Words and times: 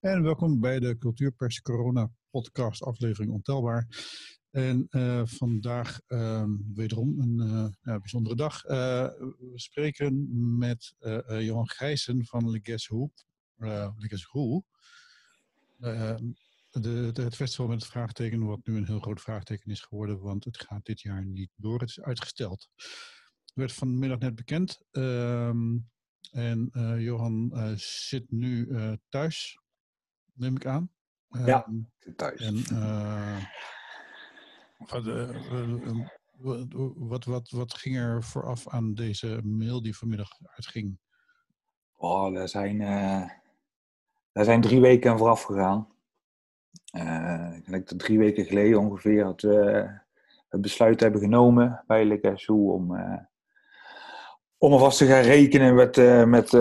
En 0.00 0.22
welkom 0.22 0.60
bij 0.60 0.80
de 0.80 0.98
Cultuurpers 0.98 1.60
Corona 1.60 2.10
podcast 2.30 2.82
aflevering 2.82 3.32
Ontelbaar. 3.32 3.86
En 4.50 4.86
uh, 4.90 5.22
vandaag 5.24 6.00
uh, 6.08 6.44
wederom 6.74 7.20
een 7.20 7.36
ja, 7.82 7.98
bijzondere 7.98 8.36
dag. 8.36 8.64
Eh, 8.64 8.76
we 9.38 9.52
spreken 9.54 10.28
met 10.58 10.94
Johan 11.38 11.68
Gijssen 11.68 12.24
van 12.24 12.50
Le 12.50 12.60
Guess 12.62 12.88
Who. 12.88 13.10
Le 15.78 16.34
de, 16.70 17.10
het 17.14 17.36
festival 17.36 17.66
met 17.66 17.80
het 17.80 17.90
vraagteken, 17.90 18.44
wat 18.44 18.66
nu 18.66 18.76
een 18.76 18.86
heel 18.86 19.00
groot 19.00 19.20
vraagteken 19.20 19.70
is 19.70 19.80
geworden, 19.80 20.20
want 20.20 20.44
het 20.44 20.60
gaat 20.60 20.84
dit 20.84 21.00
jaar 21.00 21.24
niet 21.24 21.50
door. 21.56 21.80
Het 21.80 21.88
is 21.88 22.00
uitgesteld. 22.00 22.68
Het 22.76 23.52
werd 23.54 23.72
vanmiddag 23.72 24.18
net 24.18 24.34
bekend. 24.34 24.80
Ehm, 24.90 25.78
en 26.30 26.70
Johan 26.98 27.52
zit 27.76 28.30
nu 28.30 28.68
thuis 29.08 29.59
neem 30.40 30.56
ik 30.56 30.66
aan. 30.66 30.90
Ja, 31.28 31.66
ehm, 31.66 32.14
thuis. 32.16 32.40
En, 32.40 32.56
uh, 32.72 33.44
wat, 34.78 35.06
uh, 35.06 35.30
wat, 36.96 37.24
wat, 37.24 37.50
wat, 37.50 37.74
ging 37.74 37.96
er 37.96 38.22
vooraf 38.22 38.68
aan 38.68 38.94
deze 38.94 39.40
mail 39.44 39.82
die 39.82 39.96
vanmiddag 39.96 40.30
uitging? 40.42 40.98
Oh, 41.96 42.36
er 42.36 42.48
zijn, 42.48 42.80
er 44.32 44.44
zijn 44.44 44.60
drie 44.60 44.80
weken 44.80 45.18
vooraf 45.18 45.42
gegaan. 45.42 45.88
ik 47.56 47.70
denk 47.70 47.88
dat 47.88 47.98
drie 47.98 48.18
weken 48.18 48.44
geleden 48.44 48.78
ongeveer 48.78 49.24
dat 49.24 49.40
we 49.40 50.00
het 50.48 50.60
besluit 50.60 51.00
hebben 51.00 51.20
genomen 51.20 51.84
bij 51.86 52.04
Le 52.04 52.44
om, 52.52 52.90
om 54.58 54.72
alvast 54.72 54.98
te 54.98 55.06
gaan 55.06 55.22
rekenen 55.22 55.74
met, 55.74 55.96
met, 56.26 56.52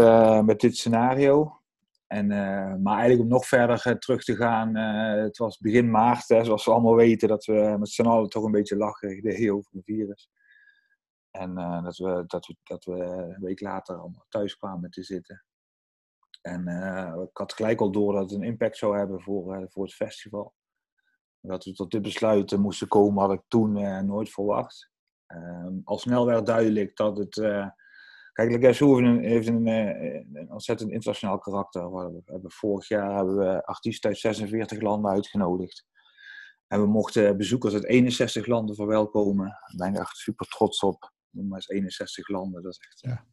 met 0.45 0.59
dit 0.59 0.77
scenario. 0.77 1.58
En, 2.09 2.31
uh, 2.31 2.75
maar 2.75 2.97
eigenlijk 2.97 3.21
om 3.21 3.27
nog 3.27 3.47
verder 3.47 3.88
uh, 3.88 3.93
terug 3.93 4.23
te 4.23 4.35
gaan, 4.35 4.77
uh, 4.77 5.23
het 5.23 5.38
was 5.38 5.57
begin 5.57 5.91
maart, 5.91 6.27
hè, 6.27 6.43
zoals 6.43 6.65
we 6.65 6.71
allemaal 6.71 6.95
weten, 6.95 7.27
dat 7.27 7.45
we 7.45 7.75
met 7.79 7.89
z'n 7.89 8.05
allen 8.05 8.29
toch 8.29 8.43
een 8.43 8.52
beetje 8.52 8.75
lachen 8.75 9.21
deden 9.21 9.53
over 9.53 9.75
een 9.75 9.83
virus. 9.83 10.30
En 11.31 11.55
dat, 11.83 11.97
we, 11.97 12.23
dat, 12.27 12.45
we, 12.45 12.55
dat 12.63 12.85
we 12.85 12.93
een 12.93 13.41
week 13.41 13.61
later 13.61 13.95
allemaal 13.95 14.25
thuis 14.30 14.55
kwamen 14.55 14.89
te 14.89 15.03
zitten. 15.03 15.45
En 16.41 16.67
ik 17.23 17.37
had 17.37 17.53
gelijk 17.53 17.80
al 17.80 17.91
door 17.91 18.13
dat 18.13 18.21
het 18.21 18.31
een 18.31 18.47
impact 18.47 18.77
zou 18.77 18.97
hebben 18.97 19.21
voor, 19.21 19.67
voor 19.69 19.83
het 19.83 19.93
festival. 19.93 20.53
Dat 21.41 21.65
we 21.65 21.73
tot 21.73 21.91
dit 21.91 22.02
besluit 22.02 22.57
moesten 22.57 22.87
komen, 22.87 23.21
had 23.21 23.33
ik 23.33 23.43
toen 23.47 23.71
nooit 24.05 24.30
verwacht. 24.30 24.91
Ehm, 25.25 25.73
al 25.83 25.97
snel 25.97 26.25
werd 26.25 26.45
duidelijk 26.45 26.95
dat 26.95 27.17
het 27.17 27.35
Kijk, 28.40 28.52
Le 28.52 28.59
Guess 28.59 28.80
heeft 29.22 29.48
een, 29.48 29.68
eh, 29.68 30.14
een, 30.34 30.52
ontzettend 30.52 30.92
internationaal 30.92 31.40
karakter. 31.40 31.92
We 31.92 32.22
hebben, 32.26 32.52
vorig 32.52 32.88
jaar 32.88 33.16
hebben 33.16 33.38
we 33.38 33.66
artiesten 33.66 34.09
uit 34.09 34.20
46 34.20 34.82
landen 34.82 35.12
uitgenodigd. 35.12 35.86
En 36.67 36.82
we 36.82 36.88
mochten 36.88 37.38
bezoekers 37.38 37.73
uit 37.73 37.86
61 37.86 38.45
landen 38.45 38.76
verwelkomen. 38.76 39.45
Daar 39.48 39.92
ben 39.92 39.94
ik 39.94 40.00
echt 40.00 40.17
super 40.17 40.48
trots 40.48 40.80
op. 40.80 41.12
Maar 41.30 41.56
eens 41.56 41.70
61 41.70 42.28
landen, 42.28 42.62
dat 42.62 42.72
is 42.72 42.80
echt 42.88 43.00
ja. 43.00 43.26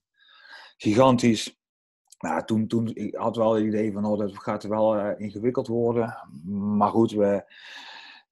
gigantisch. 0.76 1.60
Nou, 2.18 2.44
toen, 2.44 2.66
toen 2.66 2.94
ik 2.94 3.14
had 3.14 3.36
wel 3.36 3.54
het 3.54 3.64
idee 3.64 3.92
van, 3.92 4.04
oh, 4.04 4.18
dat 4.18 4.38
gaat 4.38 4.62
wel 4.62 4.98
uh, 4.98 5.12
ingewikkeld 5.16 5.66
worden. 5.66 6.28
Maar 6.76 6.90
goed, 6.90 7.10
we, 7.10 7.44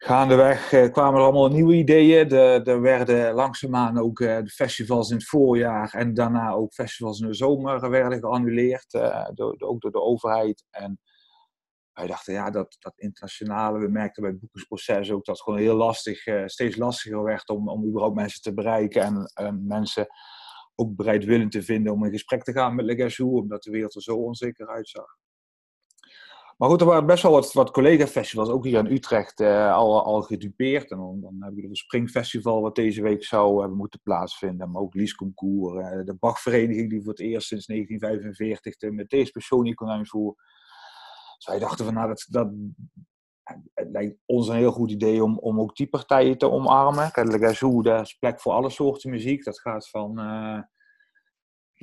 gaandeweg 0.05 0.73
uh, 0.73 0.93
kwamen 0.93 1.21
er 1.21 1.25
allemaal 1.25 1.49
nieuwe 1.49 1.75
ideeën. 1.75 2.31
er 2.31 2.81
werden 2.81 3.35
langzaamaan 3.35 3.99
ook 3.99 4.19
de 4.19 4.51
festivals 4.55 5.11
in 5.11 5.17
het 5.17 5.27
voorjaar 5.27 5.95
en 5.95 6.15
daarna 6.15 6.53
ook 6.53 6.73
festivals 6.73 7.21
in 7.21 7.27
de 7.27 7.35
zomer 7.35 7.91
werden 7.91 8.19
geannuleerd, 8.19 8.95
uh, 8.95 9.29
door, 9.35 9.55
ook 9.59 9.81
door 9.81 9.91
de 9.91 10.01
overheid. 10.01 10.65
En 10.71 11.01
wij 11.93 12.07
dachten, 12.07 12.33
ja, 12.33 12.51
dat, 12.51 12.77
dat 12.79 12.93
internationale, 12.97 13.79
we 13.79 13.89
merkten 13.89 14.23
bij 14.23 14.31
het 14.31 14.41
boekingsproces 14.41 15.11
ook 15.11 15.25
dat 15.25 15.35
het 15.35 15.45
gewoon 15.45 15.61
heel 15.61 15.77
lastig, 15.77 16.23
steeds 16.47 16.77
lastiger 16.77 17.23
werd 17.23 17.49
om, 17.49 17.69
om 17.69 17.87
überhaupt 17.87 18.17
mensen 18.17 18.43
te 18.43 18.55
bereiken 18.55 19.03
en, 19.03 19.31
en 19.35 19.67
mensen 19.67 20.07
ook 20.75 20.97
bereidwillend 20.97 21.53
te 21.53 21.63
vinden 21.63 21.93
om 21.93 22.05
in 22.05 22.11
gesprek 22.11 22.43
te 22.43 22.53
gaan 22.53 22.75
met 22.75 22.85
Legacy, 22.85 23.23
omdat 23.23 23.63
de 23.63 23.71
wereld 23.71 23.95
er 23.95 24.03
zo 24.03 24.17
onzeker 24.17 24.69
uitzag. 24.69 25.24
Maar 26.65 26.73
goed, 26.73 26.83
er 26.83 26.89
waren 26.89 27.07
best 27.07 27.23
wel 27.23 27.33
wat, 27.33 27.53
wat 27.53 27.71
collega-festivals, 27.71 28.49
ook 28.49 28.65
hier 28.65 28.79
in 28.79 28.93
Utrecht, 28.93 29.41
uh, 29.41 29.75
al, 29.75 30.05
al 30.05 30.23
gedupeerd. 30.23 30.91
En 30.91 30.97
dan, 30.97 31.21
dan 31.21 31.37
heb 31.41 31.53
je 31.57 31.67
het 31.67 31.77
Springfestival, 31.77 32.61
wat 32.61 32.75
deze 32.75 33.03
week 33.03 33.25
zou 33.25 33.61
hebben 33.61 33.79
moeten 33.79 34.01
plaatsvinden. 34.03 34.71
Maar 34.71 34.83
ook 34.83 34.95
Lies 34.95 35.15
Concours, 35.15 35.79
uh, 35.79 36.05
de 36.05 36.15
Bachvereniging, 36.15 36.91
die 36.91 37.03
voor 37.03 37.11
het 37.11 37.21
eerst 37.21 37.47
sinds 37.47 37.67
1945 37.67 38.77
de 38.77 39.05
Matthäus 39.05 39.33
Passionie 39.33 39.75
kon 39.75 39.91
uitvoeren. 39.91 40.43
Dus 41.37 41.47
wij 41.47 41.59
dachten 41.59 41.85
van, 41.85 41.95
nou, 41.95 42.09
dat, 42.09 42.27
dat 42.29 42.49
het 43.75 43.91
lijkt 43.91 44.17
ons 44.27 44.49
een 44.49 44.57
heel 44.57 44.73
goed 44.73 44.91
idee 44.91 45.25
om, 45.25 45.39
om 45.39 45.61
ook 45.61 45.77
die 45.77 45.89
partijen 45.89 46.39
te 46.39 46.51
omarmen. 46.51 47.11
Kijk, 47.13 47.41
daar 47.85 48.01
is 48.01 48.15
plek 48.15 48.41
voor 48.41 48.53
alle 48.53 48.71
soorten 48.71 49.11
muziek. 49.11 49.45
Dat 49.45 49.61
gaat 49.61 49.89
van... 49.89 50.19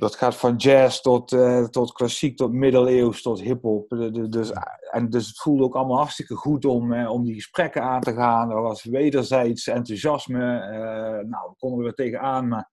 dat 0.02 0.16
gaat 0.16 0.36
van 0.36 0.56
jazz 0.56 1.00
tot, 1.00 1.32
uh, 1.32 1.64
tot 1.64 1.92
klassiek, 1.92 2.36
tot 2.36 2.52
middeleeuws, 2.52 3.22
tot 3.22 3.40
hip-hop. 3.40 3.88
Dus, 4.30 4.52
en 4.90 5.10
dus 5.10 5.26
het 5.26 5.38
voelde 5.38 5.62
ook 5.62 5.74
allemaal 5.74 5.96
hartstikke 5.96 6.34
goed 6.34 6.64
om, 6.64 6.92
uh, 6.92 7.10
om 7.10 7.24
die 7.24 7.34
gesprekken 7.34 7.82
aan 7.82 8.00
te 8.00 8.14
gaan. 8.14 8.50
Er 8.50 8.60
was 8.60 8.84
wederzijds 8.84 9.66
enthousiasme. 9.66 10.38
Uh, 10.38 11.28
nou, 11.28 11.50
we 11.50 11.54
konden 11.58 11.78
we 11.78 11.86
er 11.86 11.94
tegenaan. 11.94 12.48
Maar 12.48 12.68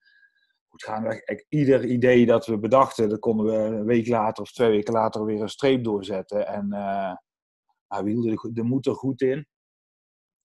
goed, 0.68 0.84
gaan 0.84 1.02
we, 1.02 1.44
ieder 1.48 1.84
idee 1.84 2.26
dat 2.26 2.46
we 2.46 2.58
bedachten, 2.58 3.08
dat 3.08 3.18
konden 3.18 3.46
we 3.46 3.52
een 3.52 3.84
week 3.84 4.08
later 4.08 4.42
of 4.42 4.52
twee 4.52 4.70
weken 4.70 4.92
later 4.92 5.24
weer 5.24 5.42
een 5.42 5.48
streep 5.48 5.84
doorzetten. 5.84 6.46
En 6.46 6.68
nou, 6.68 8.04
we 8.04 8.10
hielden 8.10 8.30
de, 8.30 8.52
de 8.52 8.62
moed 8.62 8.86
er 8.86 8.94
goed 8.94 9.20
in. 9.20 9.46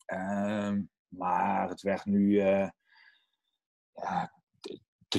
Ehm, 0.06 0.82
maar 1.08 1.70
het 1.70 1.82
werd 1.82 2.06
nu. 2.06 2.38
ja, 3.92 4.32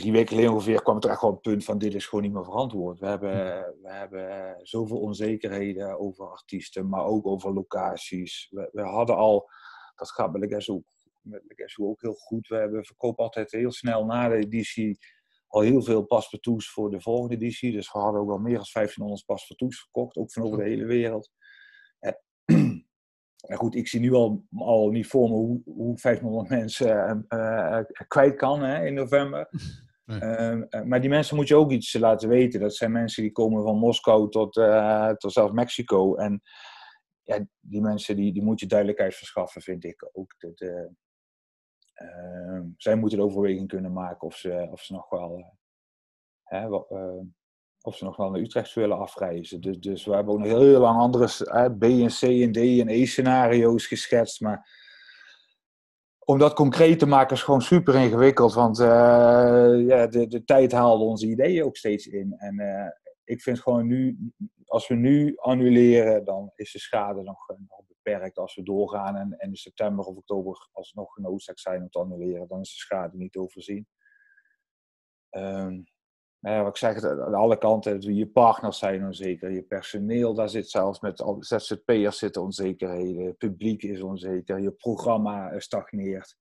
drie 0.01 0.13
weken 0.13 0.29
geleden 0.29 0.53
ongeveer 0.53 0.83
kwam 0.83 0.95
het 0.95 1.05
er 1.05 1.11
echt 1.11 1.21
wel 1.21 1.31
op 1.31 1.37
het 1.37 1.53
punt 1.53 1.65
van 1.65 1.79
dit 1.79 1.95
is 1.95 2.07
gewoon 2.07 2.25
niet 2.25 2.33
meer 2.33 2.45
verantwoord. 2.45 2.99
We 2.99 3.07
hebben, 3.07 3.33
we 3.83 3.93
hebben 3.93 4.57
zoveel 4.63 4.99
onzekerheden 4.99 5.99
over 5.99 6.31
artiesten, 6.31 6.89
maar 6.89 7.05
ook 7.05 7.27
over 7.27 7.53
locaties. 7.53 8.49
We, 8.51 8.69
we 8.73 8.83
hadden 8.83 9.17
al, 9.17 9.51
dat 9.95 10.11
gaat 10.11 10.33
met 10.33 10.41
Legasso, 10.41 10.83
met 11.21 11.77
ook 11.81 12.03
heel 12.03 12.15
goed. 12.15 12.49
We 12.49 12.57
hebben, 12.57 12.85
verkopen 12.85 13.25
altijd 13.25 13.51
heel 13.51 13.73
snel 13.73 14.05
na 14.05 14.29
de 14.29 14.37
editie 14.37 14.99
al 15.47 15.61
heel 15.61 15.83
veel 15.83 16.03
paspartouts 16.03 16.71
voor 16.71 16.91
de 16.91 17.01
volgende 17.01 17.35
editie. 17.35 17.73
Dus 17.73 17.93
we 17.93 17.99
hadden 17.99 18.21
ook 18.21 18.31
al 18.31 18.39
meer 18.39 18.55
dan 18.55 18.67
1500 18.73 19.25
paspartouts 19.27 19.81
verkocht, 19.81 20.17
ook 20.17 20.33
van 20.33 20.43
over 20.43 20.59
de 20.59 20.65
hele 20.65 20.85
wereld. 20.85 21.31
En 23.47 23.57
goed, 23.57 23.75
ik 23.75 23.89
zie 23.89 24.01
nu 24.01 24.13
al, 24.13 24.45
al 24.57 24.91
niet 24.91 25.07
voor 25.07 25.29
me 25.29 25.35
hoe, 25.35 25.63
hoe 25.65 26.01
1500 26.01 26.49
mensen 26.49 27.27
uh, 27.29 27.81
kwijt 28.09 28.37
kan 28.37 28.63
hè, 28.63 28.87
in 28.87 28.95
november. 28.95 29.49
Ehm, 30.07 30.63
eh, 30.63 30.83
maar 30.83 31.01
die 31.01 31.11
mensen 31.11 31.37
moet 31.37 31.49
je 31.49 31.57
ook 31.57 31.71
iets 31.71 31.93
laten 31.93 32.29
weten. 32.29 32.61
Dat 32.61 32.75
zijn 32.75 32.93
mensen 32.93 33.23
die 33.23 33.33
komen 33.33 33.63
van 33.63 33.79
Moskou 33.79 34.31
tot, 34.31 34.57
uh, 34.57 35.11
tot 35.11 35.33
zelfs 35.33 35.53
Mexico. 35.53 36.15
En 36.15 36.43
ja, 37.23 37.47
die 37.61 37.81
mensen 37.81 38.17
die, 38.17 38.33
die 38.33 38.43
moet 38.43 38.61
je 38.61 38.67
duidelijkheid 38.67 39.15
verschaffen, 39.15 39.63
vind 39.63 39.85
ik 39.85 40.09
ook. 40.13 40.35
Dat, 40.39 40.61
uh, 40.61 40.87
zij 42.77 42.95
moeten 42.95 43.19
de 43.19 43.25
overweging 43.25 43.69
kunnen 43.69 43.93
maken 43.93 44.27
of 44.27 44.37
ze, 44.37 44.69
of 44.71 44.81
ze 44.81 44.93
nog 44.93 45.11
wel. 45.11 45.59
Hè, 46.43 46.69
of 47.81 47.97
ze 47.97 48.05
nog 48.05 48.17
wel 48.17 48.31
naar 48.31 48.41
Utrecht 48.41 48.75
willen 48.75 48.99
afreizen. 48.99 49.61
Dus, 49.61 49.79
dus 49.79 50.05
we 50.05 50.15
hebben 50.15 50.33
ook 50.33 50.39
nog 50.39 50.49
heel, 50.49 50.61
heel 50.61 50.81
lang 50.81 50.99
andere 50.99 51.27
B 51.79 51.83
en 51.83 52.09
C 52.09 52.23
en 52.23 52.53
D 52.53 52.57
en 52.57 52.89
E 52.89 53.07
scenario's 53.07 53.87
geschetst. 53.87 54.41
Maar 54.41 54.86
om 56.29 56.39
dat 56.39 56.55
concreet 56.55 56.99
te 56.99 57.07
maken 57.07 57.37
is 57.37 57.43
gewoon 57.43 57.63
super 57.63 57.95
ingewikkeld. 57.95 58.55
Want 58.55 58.79
uh, 58.79 58.87
ja, 59.87 60.07
de, 60.07 60.27
de 60.27 60.45
tijd 60.45 60.73
haalde 60.73 61.05
onze 61.05 61.27
ideeën 61.27 61.65
ook 61.65 61.77
steeds 61.77 62.07
in. 62.07 62.35
En 62.37 62.61
uh, 62.61 62.89
ik 63.25 63.43
vind 63.43 63.61
gewoon 63.61 63.87
nu, 63.87 64.19
als 64.65 64.89
we 64.89 64.95
nu 64.95 65.37
annuleren, 65.37 66.25
dan 66.25 66.53
is 66.55 66.73
de 66.73 66.79
schade 66.79 67.23
nog, 67.23 67.49
eh, 67.49 67.57
nog 67.69 67.81
beperkt. 67.87 68.39
Als 68.39 68.55
we 68.55 68.63
doorgaan 68.63 69.17
en, 69.17 69.35
in 69.39 69.57
september 69.57 70.05
of 70.05 70.17
oktober 70.17 70.69
alsnog 70.73 71.13
genoodzaakt 71.13 71.61
zijn 71.61 71.83
om 71.83 71.89
te 71.89 71.99
annuleren, 71.99 72.49
dan 72.49 72.61
is 72.61 72.71
de 72.71 72.79
schade 72.79 73.17
niet 73.17 73.37
overzien. 73.37 73.87
Um, 75.31 75.85
ja, 76.51 76.63
wat 76.63 76.69
ik 76.71 76.77
zeg, 76.77 77.05
aan 77.05 77.35
alle 77.35 77.59
kanten, 77.59 78.15
je 78.15 78.27
partners 78.27 78.79
zijn 78.79 79.05
onzeker, 79.05 79.51
je 79.51 79.63
personeel, 79.63 80.35
daar 80.35 80.49
zit 80.49 80.71
zelfs 80.71 81.01
met 81.01 81.25
ZZP'ers 81.39 82.19
zitten 82.19 82.43
onzekerheden, 82.43 83.37
publiek 83.37 83.83
is 83.83 84.03
onzeker, 84.03 84.61
je 84.61 84.71
programma 84.71 85.59
stagneert. 85.59 86.37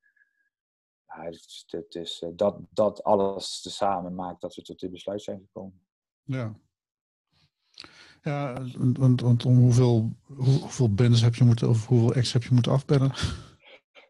Het, 1.06 1.96
is, 1.96 2.22
eh, 2.22 2.30
dat, 2.34 2.57
dat 2.69 3.04
alles 3.04 3.62
tezamen 3.62 4.16
maakt 4.16 4.42
dat 4.42 4.56
we 4.56 4.62
tot 4.62 4.80
dit 4.80 4.92
besluit 4.92 5.22
zijn 5.22 5.40
gekomen. 5.40 5.81
Ja. 6.24 6.56
Ja, 8.22 8.63
want, 8.98 9.22
want 9.22 9.46
om 9.46 9.58
hoeveel, 9.58 10.12
hoeveel 10.36 10.94
bands 10.94 11.22
heb 11.22 11.36
je 11.36 11.44
moeten, 11.44 11.69
of 11.69 11.88
hoeveel 11.88 12.13
acts 12.13 12.34
heb 12.34 12.44
je 12.44 12.54
moeten 12.54 12.72
afbellen? 12.72 13.12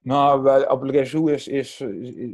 Nou, 0.06 0.42
bij 0.42 0.68
Application 0.68 1.30
is, 1.30 1.48
is, 1.48 1.84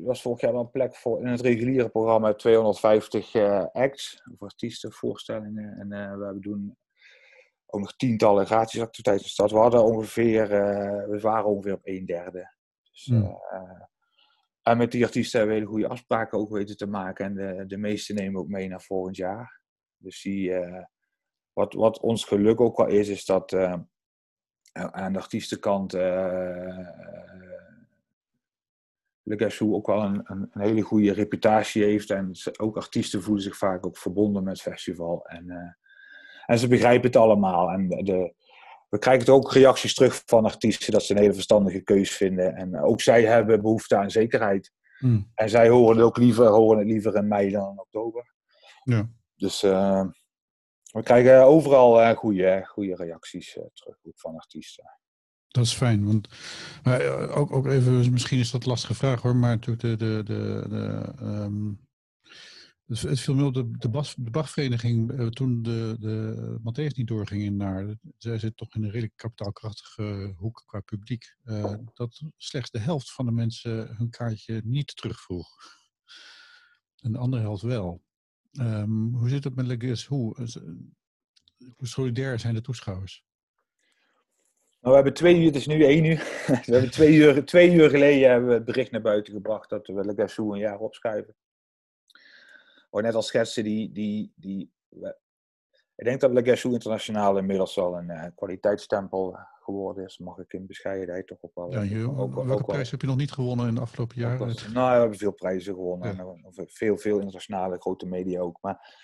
was 0.04 0.22
vorig 0.22 0.42
jaar 0.42 0.54
een 0.54 0.70
plek 0.70 0.96
voor 0.96 1.20
in 1.20 1.28
het 1.28 1.42
reguliere 1.42 1.90
programma 1.90 2.34
250 2.34 3.34
uh, 3.34 3.66
acts, 3.72 4.24
of 4.32 4.42
artiesten, 4.42 4.92
voorstellingen. 4.92 5.78
En 5.80 5.92
uh, 5.92 6.32
we 6.34 6.40
doen 6.40 6.78
ook 7.66 7.82
nog 7.82 7.96
tientallen 7.96 8.46
gratis 8.46 8.82
activiteiten 8.82 9.26
in 9.26 9.28
de 9.28 9.34
stad. 9.34 9.52
We 9.52 9.58
hadden 9.58 9.84
ongeveer, 9.84 10.50
we 11.10 11.20
waren 11.22 11.46
ongeveer 11.46 11.74
op 11.74 11.82
een 11.84 12.06
derde. 12.06 12.54
Dus, 12.92 13.06
Hmm. 13.06 13.38
en 14.64 14.78
met 14.78 14.92
die 14.92 15.04
artiesten 15.04 15.40
hebben 15.40 15.58
we 15.58 15.62
hele 15.62 15.74
goede 15.74 15.94
afspraken 15.94 16.40
ook 16.40 16.52
weten 16.52 16.78
te 16.78 16.88
maken. 16.88 17.26
En 17.26 17.34
de, 17.34 17.66
de 17.66 17.78
meeste 17.78 18.14
nemen 18.14 18.34
we 18.34 18.40
ook 18.40 18.48
mee 18.48 18.68
naar 18.68 18.82
volgend 18.82 19.16
jaar. 19.16 19.62
Dus 19.98 20.22
die, 20.22 20.54
wat, 21.54 21.74
wat 21.74 22.00
ons 22.00 22.26
geluk 22.26 22.62
ook 22.62 22.78
wel 22.78 22.88
is, 22.88 23.08
is 23.08 23.26
dat 23.26 23.54
aan 24.72 25.14
de 25.14 25.20
artiestenkant 25.20 25.94
Le 29.24 29.38
Gassou 29.38 29.74
ook 29.74 29.88
wel 29.88 30.02
een, 30.02 30.22
een, 30.24 30.50
een, 30.52 30.62
hele 30.62 30.82
goede 30.82 31.14
reputatie 31.14 31.84
heeft. 31.84 32.10
En 32.10 32.32
ook 32.60 32.78
artiesten 32.78 33.22
voelen 33.22 33.44
zich 33.44 33.58
vaak 33.58 33.86
ook 33.86 33.98
verbonden 33.98 34.44
met 34.44 34.54
het 34.54 34.62
festival. 34.62 35.26
En, 35.26 35.46
uh, 35.48 35.56
en 36.46 36.60
ze 36.60 36.68
begrijpen 36.68 37.08
het 37.08 37.16
allemaal. 37.16 37.70
En 37.70 37.88
de, 37.88 38.34
we 38.90 39.00
krijgen 39.00 39.34
ook 39.34 39.52
reacties 39.52 39.94
terug 39.94 40.24
van 40.26 40.46
artiesten 40.46 40.92
dat 40.92 41.04
ze 41.04 41.14
een 41.14 41.20
hele 41.20 41.34
verstandige 41.34 41.82
keus 41.82 42.12
vinden. 42.12 42.56
En 42.56 42.82
ook 42.82 43.02
zij 43.02 43.26
hebben 43.26 43.62
behoefte 43.62 43.98
aan 43.98 44.12
zekerheid. 44.12 44.72
Hmm. 44.98 45.32
En 45.36 45.50
zij 45.50 45.70
horen 45.70 45.96
het 45.96 46.06
ook 46.06 46.18
liever, 46.18 46.48
horen 46.48 46.78
het 46.78 46.88
liever 46.88 47.16
in 47.16 47.28
mei 47.28 47.52
dan 47.52 47.72
in 47.72 47.80
oktober. 47.80 48.34
Ja. 48.84 49.10
Dus 49.36 49.64
uh, 49.64 50.06
we 50.92 51.04
krijgen 51.04 51.44
overal 51.44 52.02
uh, 52.02 52.10
goede, 52.10 52.66
goede 52.66 52.96
reacties 52.96 53.52
terug 53.74 53.98
van 54.16 54.36
artiesten. 54.36 55.01
Dat 55.52 55.66
is 55.66 55.74
fijn, 55.74 56.06
want 56.06 56.28
uh, 56.84 57.38
ook, 57.38 57.52
ook 57.52 57.66
even, 57.66 58.12
misschien 58.12 58.40
is 58.40 58.52
dat 58.52 58.64
een 58.64 58.70
lastige 58.70 58.94
vraag 58.94 59.22
hoor, 59.22 59.36
maar 59.36 59.50
natuurlijk 59.50 59.82
de, 59.82 59.96
de, 59.96 60.24
de, 60.24 60.66
de 60.70 61.14
um, 61.26 61.80
het 62.86 63.20
viel 63.20 63.36
me 63.36 63.46
op, 63.46 63.54
de, 63.54 63.72
de, 63.78 64.32
Bachvereniging, 64.32 65.12
uh, 65.12 65.28
toen 65.28 65.62
de, 65.62 65.96
de 66.00 66.60
Matthäus 66.60 66.96
niet 66.96 67.08
doorging 67.08 67.44
in 67.44 67.58
naar, 67.58 67.96
zij 68.18 68.40
zit 68.40 68.58
toch 68.58 68.76
in 68.76 68.84
een 68.84 68.90
redelijk 68.90 69.16
kapitaalkrachtige 69.16 70.34
hoek 70.38 70.64
qua 70.66 70.80
publiek, 70.80 71.36
uh, 71.44 71.74
dat 71.94 72.22
slechts 72.38 72.72
de 72.72 72.80
helft 72.80 73.12
van 73.12 73.26
de 73.26 73.32
mensen 73.32 73.96
hun 73.96 74.10
kaartje 74.10 74.62
niet 74.64 74.96
terugvroeg. 74.96 75.48
En 76.96 77.12
de 77.12 77.18
andere 77.18 77.42
helft 77.42 77.64
wel. 77.64 78.02
Um, 78.52 79.16
hoe 79.16 79.30
zit 79.30 79.44
het 79.44 79.56
met 79.56 79.66
Legis? 79.66 80.06
Hoe, 80.06 80.36
hoe 81.76 81.88
solidair 81.88 82.40
zijn 82.40 82.54
de 82.54 82.62
toeschouwers? 82.62 83.24
Nou, 84.82 84.96
we 84.96 85.02
hebben 85.02 85.14
twee 85.14 85.40
uur, 85.40 85.46
het 85.46 85.56
is 85.56 85.68
nu 85.68 85.84
één 85.84 86.06
uur. 86.06 86.18
we 86.66 86.72
hebben 86.72 86.92
twee 86.92 87.14
uur, 87.16 87.46
twee 87.46 87.74
uur 87.74 87.90
geleden 87.90 88.30
hebben 88.30 88.48
we 88.48 88.54
het 88.56 88.66
bericht 88.66 88.92
naar 88.92 89.02
buiten 89.02 89.34
gebracht 89.34 89.70
dat 89.70 89.88
we 89.88 90.06
Le 90.06 90.14
Gassou 90.16 90.54
een 90.54 90.60
jaar 90.60 90.80
opschuiven. 90.80 91.36
Oh, 92.90 93.02
net 93.02 93.16
als 93.16 93.28
schetsen, 93.28 93.64
die, 93.64 93.92
die, 93.92 94.34
die, 94.36 94.72
ik 95.96 96.06
denk 96.06 96.22
dat 96.22 96.32
Le 96.32 96.44
Gassou 96.44 96.74
internationaal 96.74 97.38
inmiddels 97.38 97.76
wel 97.76 97.98
een 97.98 98.10
uh, 98.10 98.26
kwaliteitsstempel 98.36 99.38
geworden 99.60 100.06
is. 100.06 100.18
Mag 100.18 100.38
ik 100.38 100.54
in 100.54 100.66
bescheidenheid 100.66 101.28
toch 101.28 101.38
ook 101.42 101.56
wel. 101.56 101.72
Ja, 101.72 101.82
je, 101.82 102.16
ook, 102.18 102.34
welke 102.34 102.52
ook 102.52 102.66
prijs 102.66 102.92
heb 102.92 103.02
je 103.02 103.08
nog 103.08 103.18
niet 103.18 103.32
gewonnen 103.32 103.68
in 103.68 103.76
de 103.76 103.82
afgelopen 103.82 104.18
jaren? 104.20 104.56
Nou, 104.74 104.94
we 104.94 105.00
hebben 105.00 105.18
veel 105.18 105.32
prijzen 105.34 105.74
gewonnen. 105.74 106.16
Ja. 106.16 106.24
En, 106.24 106.68
veel, 106.68 106.98
veel 106.98 107.16
internationale 107.16 107.78
grote 107.80 108.06
media 108.06 108.40
ook. 108.40 108.58
Maar 108.62 108.96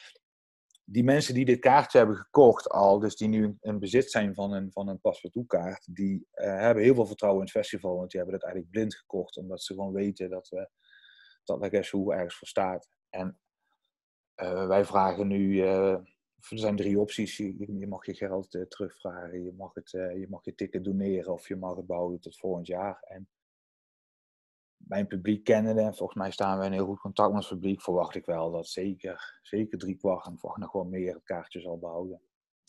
die 0.89 1.03
mensen 1.03 1.33
die 1.33 1.45
dit 1.45 1.59
kaartje 1.59 1.97
hebben 1.97 2.15
gekocht 2.15 2.69
al, 2.69 2.99
dus 2.99 3.15
die 3.15 3.27
nu 3.27 3.57
in 3.61 3.79
bezit 3.79 4.11
zijn 4.11 4.33
van 4.33 4.53
een, 4.53 4.71
van 4.71 4.87
een 4.87 4.99
paspartoutkaart, 4.99 5.95
die 5.95 6.27
uh, 6.33 6.45
hebben 6.45 6.83
heel 6.83 6.95
veel 6.95 7.05
vertrouwen 7.05 7.41
in 7.41 7.47
het 7.47 7.57
festival, 7.57 7.95
want 7.95 8.11
die 8.11 8.19
hebben 8.19 8.37
het 8.37 8.45
eigenlijk 8.45 8.73
blind 8.73 8.95
gekocht, 8.95 9.37
omdat 9.37 9.61
ze 9.61 9.73
gewoon 9.73 9.93
weten 9.93 10.29
dat, 10.29 10.49
we, 10.49 10.69
dat 11.43 11.59
La 11.59 11.69
Guess 11.69 11.93
ergens 11.93 12.37
voor 12.37 12.47
staat. 12.47 12.89
En 13.09 13.39
uh, 14.35 14.67
wij 14.67 14.85
vragen 14.85 15.27
nu, 15.27 15.53
uh, 15.53 15.91
er 15.91 16.57
zijn 16.59 16.75
drie 16.75 16.99
opties, 16.99 17.37
je, 17.37 17.77
je 17.79 17.87
mag 17.87 18.05
je 18.05 18.13
geld 18.13 18.65
terugvragen, 18.69 19.43
je 19.43 19.53
mag, 19.53 19.73
het, 19.73 19.91
je 19.91 20.27
mag 20.29 20.45
je 20.45 20.55
ticket 20.55 20.83
doneren 20.83 21.33
of 21.33 21.47
je 21.47 21.55
mag 21.55 21.75
het 21.75 21.85
bouwen 21.85 22.19
tot 22.19 22.37
volgend 22.37 22.67
jaar. 22.67 22.97
En 23.01 23.29
mijn 24.77 25.07
publiek 25.07 25.43
kennende, 25.43 25.81
en 25.81 25.95
volgens 25.95 26.17
mij 26.17 26.31
staan 26.31 26.59
we 26.59 26.65
in 26.65 26.71
heel 26.71 26.85
goed 26.85 26.99
contact 26.99 27.33
met 27.33 27.43
het 27.43 27.53
publiek, 27.53 27.81
verwacht 27.81 28.15
ik 28.15 28.25
wel 28.25 28.51
dat 28.51 28.67
zeker, 28.67 29.39
zeker 29.41 29.77
drie 29.77 29.95
kwart 29.95 30.25
en 30.25 30.39
nog 30.55 30.71
wel 30.71 30.83
meer 30.83 31.13
het 31.13 31.23
kaartje 31.23 31.59
zal 31.59 31.79
behouden. 31.79 32.21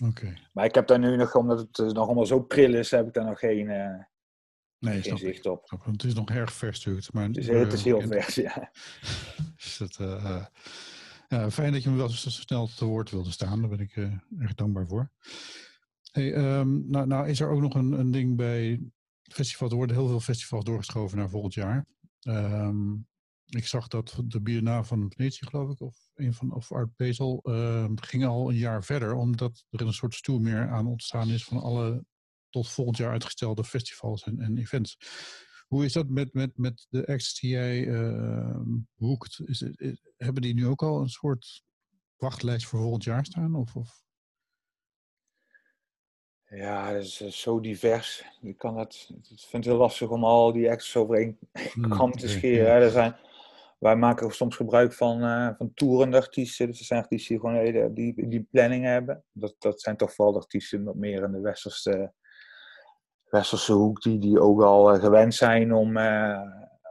Okay. 0.04 0.38
Maar 0.52 0.64
ik 0.64 0.74
heb 0.74 0.86
daar 0.86 0.98
nu 0.98 1.16
nog, 1.16 1.34
omdat 1.34 1.58
het 1.58 1.76
nog 1.76 2.06
allemaal 2.06 2.26
zo 2.26 2.40
pril 2.40 2.74
is, 2.74 2.90
heb 2.90 3.06
ik 3.06 3.14
daar 3.14 3.24
nog 3.24 3.38
geen, 3.38 3.68
uh, 3.68 4.02
nee, 4.78 5.02
geen 5.02 5.18
zicht 5.18 5.46
op. 5.46 5.66
Snap, 5.66 5.84
het 5.84 6.04
is 6.04 6.14
nog 6.14 6.30
erg 6.30 6.52
vers 6.52 6.76
natuurlijk. 6.76 7.12
Maar, 7.12 7.26
het, 7.26 7.36
is, 7.36 7.48
het 7.48 7.72
is 7.72 7.84
heel 7.84 8.00
vers, 8.00 8.34
ja. 8.34 8.70
dus 9.56 9.78
het, 9.78 9.98
uh, 9.98 10.44
ja. 11.28 11.50
Fijn 11.50 11.72
dat 11.72 11.82
je 11.82 11.90
me 11.90 11.96
wel 11.96 12.08
zo 12.08 12.30
snel 12.30 12.66
te 12.66 12.84
woord 12.84 13.10
wilde 13.10 13.30
staan, 13.30 13.60
daar 13.60 13.70
ben 13.70 13.80
ik 13.80 13.96
uh, 13.96 14.12
erg 14.38 14.54
dankbaar 14.54 14.86
voor. 14.86 15.10
Hey, 16.12 16.58
um, 16.58 16.90
nou, 16.90 17.06
nou 17.06 17.28
is 17.28 17.40
er 17.40 17.48
ook 17.48 17.60
nog 17.60 17.74
een, 17.74 17.92
een 17.92 18.10
ding 18.10 18.36
bij 18.36 18.80
festival. 19.22 19.68
Er 19.68 19.76
worden 19.76 19.96
heel 19.96 20.08
veel 20.08 20.20
festivals 20.20 20.64
doorgeschoven 20.64 21.18
naar 21.18 21.30
volgend 21.30 21.54
jaar. 21.54 21.86
Um, 22.22 23.06
ik 23.48 23.66
zag 23.66 23.88
dat 23.88 24.22
de 24.24 24.40
Biennale 24.40 24.84
van 24.84 25.12
Venetië, 25.16 25.46
geloof 25.46 25.70
ik, 25.70 25.80
of 25.80 26.10
een 26.14 26.34
van 26.34 26.54
of 26.54 26.72
Art 26.72 26.96
Basel, 26.96 27.40
uh, 27.42 27.88
ging 27.94 28.24
al 28.26 28.48
een 28.50 28.56
jaar 28.56 28.84
verder, 28.84 29.14
omdat 29.14 29.64
er 29.70 29.80
een 29.80 29.92
soort 29.92 30.14
stoel 30.14 30.38
meer 30.38 30.68
aan 30.68 30.86
ontstaan 30.86 31.28
is 31.28 31.44
van 31.44 31.60
alle 31.60 32.04
tot 32.50 32.68
volgend 32.68 32.96
jaar 32.96 33.10
uitgestelde 33.10 33.64
festivals 33.64 34.22
en, 34.22 34.40
en 34.40 34.58
events. 34.58 34.98
Hoe 35.66 35.84
is 35.84 35.92
dat 35.92 36.08
met, 36.08 36.34
met, 36.34 36.58
met 36.58 36.86
de 36.90 37.06
acts 37.06 37.40
die 37.40 37.50
jij 37.50 37.86
uh, 37.86 38.60
boekt? 38.94 39.40
Is, 39.44 39.64
hebben 40.16 40.42
die 40.42 40.54
nu 40.54 40.66
ook 40.66 40.82
al 40.82 41.00
een 41.00 41.08
soort 41.08 41.64
wachtlijst 42.16 42.66
voor 42.66 42.80
volgend 42.80 43.04
jaar 43.04 43.24
staan? 43.24 43.54
Of, 43.54 43.76
of? 43.76 44.02
Ja, 46.50 46.92
dat 46.92 47.02
is 47.02 47.40
zo 47.40 47.60
divers. 47.60 48.24
Je 48.40 48.54
kan 48.54 48.78
het, 48.78 49.08
ik 49.08 49.38
vind 49.38 49.64
het 49.64 49.64
heel 49.64 49.76
lastig 49.76 50.08
om 50.08 50.24
al 50.24 50.52
die 50.52 50.70
acts 50.70 50.96
over 50.96 51.16
één 51.16 51.38
kam 51.98 52.12
te 52.12 52.28
scheren. 52.28 52.66
Er 52.66 52.90
zijn, 52.90 53.16
wij 53.78 53.96
maken 53.96 54.30
soms 54.30 54.56
gebruik 54.56 54.92
van, 54.92 55.22
uh, 55.22 55.50
van 55.56 55.74
toerende 55.74 56.16
artiesten. 56.16 56.66
Dus 56.66 56.78
er 56.78 56.84
zijn 56.84 57.02
artiesten 57.02 57.34
die 57.34 57.40
gewoon 57.40 57.60
hele, 57.60 57.92
die, 57.92 58.28
die 58.28 58.48
planning 58.50 58.84
hebben. 58.84 59.24
Dat, 59.32 59.54
dat 59.58 59.80
zijn 59.80 59.96
toch 59.96 60.14
vooral 60.14 60.32
de 60.32 60.40
artiesten 60.40 60.84
wat 60.84 60.94
meer 60.94 61.22
in 61.22 61.32
de 61.32 61.40
westerse, 61.40 62.12
westerse 63.30 63.72
hoek, 63.72 64.02
die, 64.02 64.18
die 64.18 64.40
ook 64.40 64.62
al 64.62 64.94
uh, 64.94 65.00
gewend 65.00 65.34
zijn 65.34 65.74
om, 65.74 65.98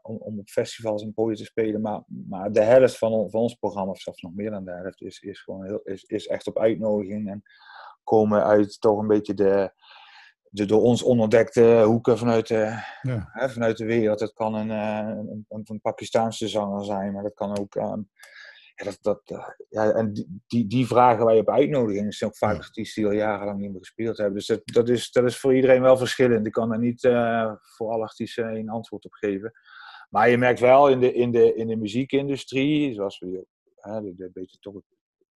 om, 0.02 0.18
om 0.18 0.40
op 0.40 0.50
festivals 0.50 1.04
en 1.04 1.14
podium 1.14 1.36
te 1.36 1.46
spelen. 1.46 1.82
Maar, 1.82 2.04
maar 2.08 2.52
de 2.52 2.62
helft 2.62 2.98
van, 2.98 3.30
van 3.30 3.42
ons 3.42 3.56
programma, 3.56 3.92
of 3.92 4.00
zelfs 4.00 4.22
nog 4.22 4.34
meer 4.34 4.52
dan 4.52 4.66
de 4.66 4.72
helft, 4.72 5.02
is, 5.02 5.20
is, 5.20 5.42
gewoon 5.42 5.66
heel, 5.66 5.80
is, 5.84 6.04
is 6.04 6.28
echt 6.28 6.48
op 6.48 6.60
uitnodiging. 6.60 7.30
En, 7.30 7.44
komen 8.08 8.44
uit 8.44 8.82
toch 8.82 9.00
een 9.00 9.08
beetje 9.08 9.34
de, 9.34 9.72
de 10.50 10.66
door 10.66 10.82
ons 10.82 11.04
onontdekte 11.04 11.84
hoeken 11.86 12.18
vanuit 12.18 12.48
de, 12.48 12.84
ja. 13.02 13.30
hè, 13.32 13.50
vanuit 13.50 13.78
de 13.78 13.86
wereld. 13.86 14.20
Het 14.20 14.34
kan 14.34 14.54
een, 14.54 14.70
een, 14.70 15.46
een, 15.50 15.62
een 15.64 15.82
Pakistaanse 15.82 16.48
zanger 16.48 16.86
zijn, 16.86 17.14
maar 17.14 17.24
dat 17.24 17.34
kan 17.34 17.58
ook. 17.58 17.76
Um, 17.76 18.10
ja, 18.76 18.86
dat, 18.86 18.98
dat, 19.02 19.22
uh, 19.32 19.50
ja, 19.70 19.92
en 19.92 20.14
die, 20.14 20.44
die, 20.48 20.68
die 20.68 20.88
vragen 20.88 21.26
wij 21.26 21.40
op 21.40 21.50
uitnodiging. 21.50 22.04
Dat 22.04 22.14
zijn 22.14 22.30
ook 22.30 22.38
vaak 22.38 22.58
artiesten 22.58 23.02
die 23.02 23.12
al 23.12 23.18
jarenlang 23.18 23.60
niet 23.60 23.70
meer 23.70 23.80
gespeeld 23.80 24.18
hebben. 24.18 24.36
Dus 24.36 24.48
dat, 24.48 24.62
dat, 24.66 24.90
is, 24.90 25.12
dat 25.12 25.24
is 25.24 25.40
voor 25.40 25.56
iedereen 25.56 25.82
wel 25.82 25.98
verschillend. 25.98 26.46
Ik 26.46 26.52
kan 26.52 26.72
er 26.72 26.80
niet 26.80 27.04
uh, 27.04 27.54
voor 27.62 27.92
alle 27.92 28.04
artiesten 28.04 28.56
een 28.56 28.70
antwoord 28.70 29.06
op 29.06 29.14
geven. 29.14 29.52
Maar 30.10 30.30
je 30.30 30.38
merkt 30.38 30.60
wel 30.60 30.90
in 30.90 31.00
de, 31.00 31.14
in 31.14 31.32
de, 31.32 31.56
in 31.56 31.68
de 31.68 31.76
muziekindustrie, 31.76 32.94
zoals 32.94 33.20
we 33.20 33.46
hè, 33.76 34.02
de, 34.16 34.30
beetje 34.34 34.58
toch 34.60 34.74
het 34.74 34.84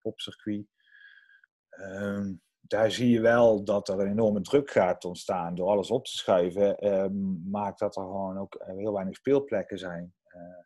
popcircuit. 0.02 0.66
Um, 1.80 2.42
daar 2.72 2.92
zie 2.92 3.10
je 3.10 3.22
wel 3.22 3.64
dat 3.64 3.90
er 3.90 4.00
een 4.00 4.12
enorme 4.12 4.42
druk 4.42 4.72
gaat 4.72 5.06
ontstaan 5.06 5.56
door 5.56 5.68
alles 5.68 5.92
op 5.92 6.06
te 6.06 6.18
schuiven. 6.18 6.86
Uh, 6.86 7.06
maakt 7.52 7.80
dat 7.80 7.96
er 7.96 8.02
gewoon 8.02 8.38
ook 8.38 8.64
heel 8.66 8.94
weinig 8.94 9.16
speelplekken 9.16 9.80
zijn 9.80 10.14
uh, 10.28 10.64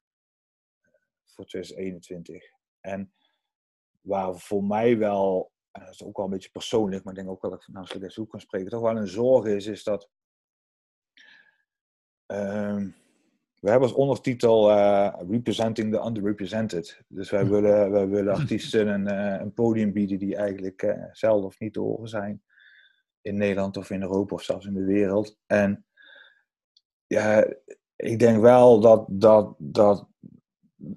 voor 1.23 1.45
2021. 1.45 2.43
En 2.79 3.13
waar 4.01 4.35
voor 4.35 4.63
mij 4.63 4.97
wel, 4.97 5.51
en 5.71 5.81
dat 5.81 5.93
is 5.93 6.03
ook 6.03 6.17
wel 6.17 6.25
een 6.25 6.31
beetje 6.31 6.51
persoonlijk, 6.51 7.03
maar 7.03 7.13
ik 7.13 7.19
denk 7.19 7.31
ook 7.31 7.41
wel 7.41 7.51
dat 7.51 7.61
ik 7.61 7.67
namens 7.67 7.91
de 7.91 8.09
zoek 8.09 8.29
kan 8.29 8.39
spreken, 8.39 8.69
toch 8.69 8.81
wel 8.81 8.97
een 8.97 9.07
zorg 9.07 9.45
is, 9.45 9.65
is 9.65 9.83
dat. 9.83 10.09
Uh, 12.27 12.87
we 13.65 13.71
hebben 13.71 13.89
als 13.89 13.97
ondertitel 13.97 14.71
uh, 14.71 15.13
Representing 15.29 15.93
the 15.93 16.05
Underrepresented. 16.05 17.01
Dus 17.07 17.29
wij 17.29 17.47
willen, 17.47 17.91
wij 17.91 18.07
willen 18.07 18.33
artiesten 18.33 18.87
een, 18.87 19.07
uh, 19.07 19.41
een 19.41 19.53
podium 19.53 19.93
bieden 19.93 20.19
die 20.19 20.35
eigenlijk 20.35 20.81
uh, 20.81 21.03
zelf 21.11 21.43
of 21.43 21.59
niet 21.59 21.73
te 21.73 21.79
horen 21.79 22.07
zijn. 22.07 22.43
In 23.21 23.37
Nederland 23.37 23.77
of 23.77 23.89
in 23.89 24.01
Europa 24.01 24.35
of 24.35 24.43
zelfs 24.43 24.65
in 24.65 24.73
de 24.73 24.83
wereld. 24.83 25.37
En 25.45 25.85
ja, 27.07 27.47
ik 27.95 28.19
denk 28.19 28.41
wel 28.41 28.79
dat, 28.79 29.05
dat, 29.09 29.55
dat, 29.57 30.07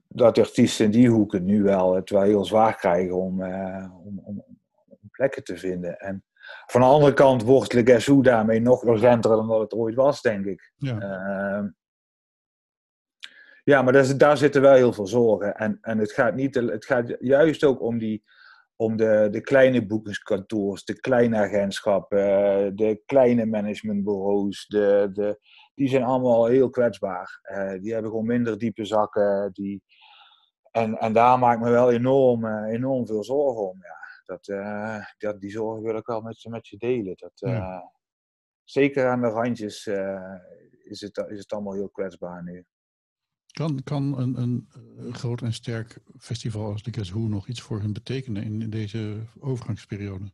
dat 0.08 0.34
de 0.34 0.40
artiesten 0.40 0.84
in 0.84 0.90
die 0.90 1.10
hoeken 1.10 1.44
nu 1.44 1.62
wel 1.62 1.94
het 1.94 2.10
wel 2.10 2.22
heel 2.22 2.44
zwaar 2.44 2.76
krijgen 2.76 3.16
om, 3.16 3.42
om, 3.42 4.20
om, 4.25 4.44
om, 4.88 5.10
plekken 5.10 5.44
te 5.44 5.56
vinden. 5.56 5.98
En 5.98 6.25
van 6.66 6.80
de 6.80 6.87
andere 6.87 7.14
kant 7.14 7.42
wordt 7.42 7.72
Le 7.72 7.87
Gassou 7.87 8.22
daarmee 8.22 8.60
nog 8.60 8.84
urgenter 8.84 9.30
dan 9.30 9.48
dat 9.48 9.60
het 9.60 9.75
ooit 9.75 9.94
was, 9.94 10.22
denk 10.22 10.44
ik. 10.46 10.72
Ja. 10.76 11.76
Ja, 13.68 13.82
maar 13.82 13.92
daar, 13.92 14.18
daar 14.18 14.37
zitten 14.37 14.62
wel 14.62 14.75
heel 14.75 14.92
veel 14.92 15.06
zorgen. 15.06 15.54
En, 15.54 15.78
en 15.80 15.98
het, 15.98 16.12
gaat 16.12 16.34
niet, 16.34 16.54
het 16.54 16.84
gaat 16.84 17.16
juist 17.18 17.64
ook 17.64 17.80
om 17.80 17.98
die, 17.98 18.25
om 18.76 18.96
de, 18.96 19.28
de 19.30 19.40
kleine 19.40 19.87
boekingskantoors, 19.87 20.84
de 20.84 21.00
kleine 21.00 21.37
agentschappen, 21.37 22.18
eh, 22.18 22.70
de 22.75 23.02
kleine 23.06 23.46
managementbureaus, 23.46 24.66
de, 24.66 25.10
de, 25.12 25.40
die 25.75 25.88
zijn 25.88 26.02
allemaal 26.02 26.46
heel 26.46 26.70
kwetsbaar. 26.70 27.40
Uh, 27.42 27.80
die 27.80 27.92
hebben 27.92 28.10
gewoon 28.10 28.26
minder 28.26 28.58
diepe 28.58 28.84
zakken. 28.84 29.50
Die, 29.52 29.82
en, 30.70 30.98
en 30.98 31.12
daar 31.12 31.38
maak 31.38 31.56
ik 31.56 31.64
me 31.64 31.70
wel 31.70 31.90
enorm, 31.90 32.44
uh, 32.44 32.72
enorm 32.72 33.06
veel 33.06 33.25
zorgen 33.25 33.68
om. 33.68 33.78
Ja. 33.82 33.96
Dat, 34.25 34.46
dat, 35.18 35.40
die 35.40 35.50
zorgen 35.50 35.82
wil 35.82 35.96
ik 35.96 36.06
wel 36.06 36.20
met, 36.20 36.46
met 36.48 36.68
je 36.68 36.76
delen. 36.76 37.16
Dat, 37.16 37.32
ja. 37.34 37.92
Zeker 38.64 39.08
aan 39.08 39.20
de 39.20 39.28
randjes 39.28 39.87
is, 40.82 41.00
het, 41.00 41.25
is 41.28 41.38
het 41.38 41.52
allemaal 41.52 41.75
heel 41.75 41.90
kwetsbaar 41.90 42.42
nu. 42.42 42.66
Kan, 43.58 43.82
kan 43.84 44.18
een, 44.18 44.40
een, 44.40 44.68
groot 45.12 45.42
en 45.42 45.52
sterk 45.52 45.98
festival 46.18 46.72
als 46.72 46.82
de 46.82 46.92
Guess 46.92 47.10
Who 47.10 47.20
nog 47.20 47.48
iets 47.48 47.60
voor 47.60 47.80
hen 47.80 47.92
betekenen 47.92 48.42
in, 48.42 48.70
deze 48.70 49.16
overgangsperiode? 49.40 50.32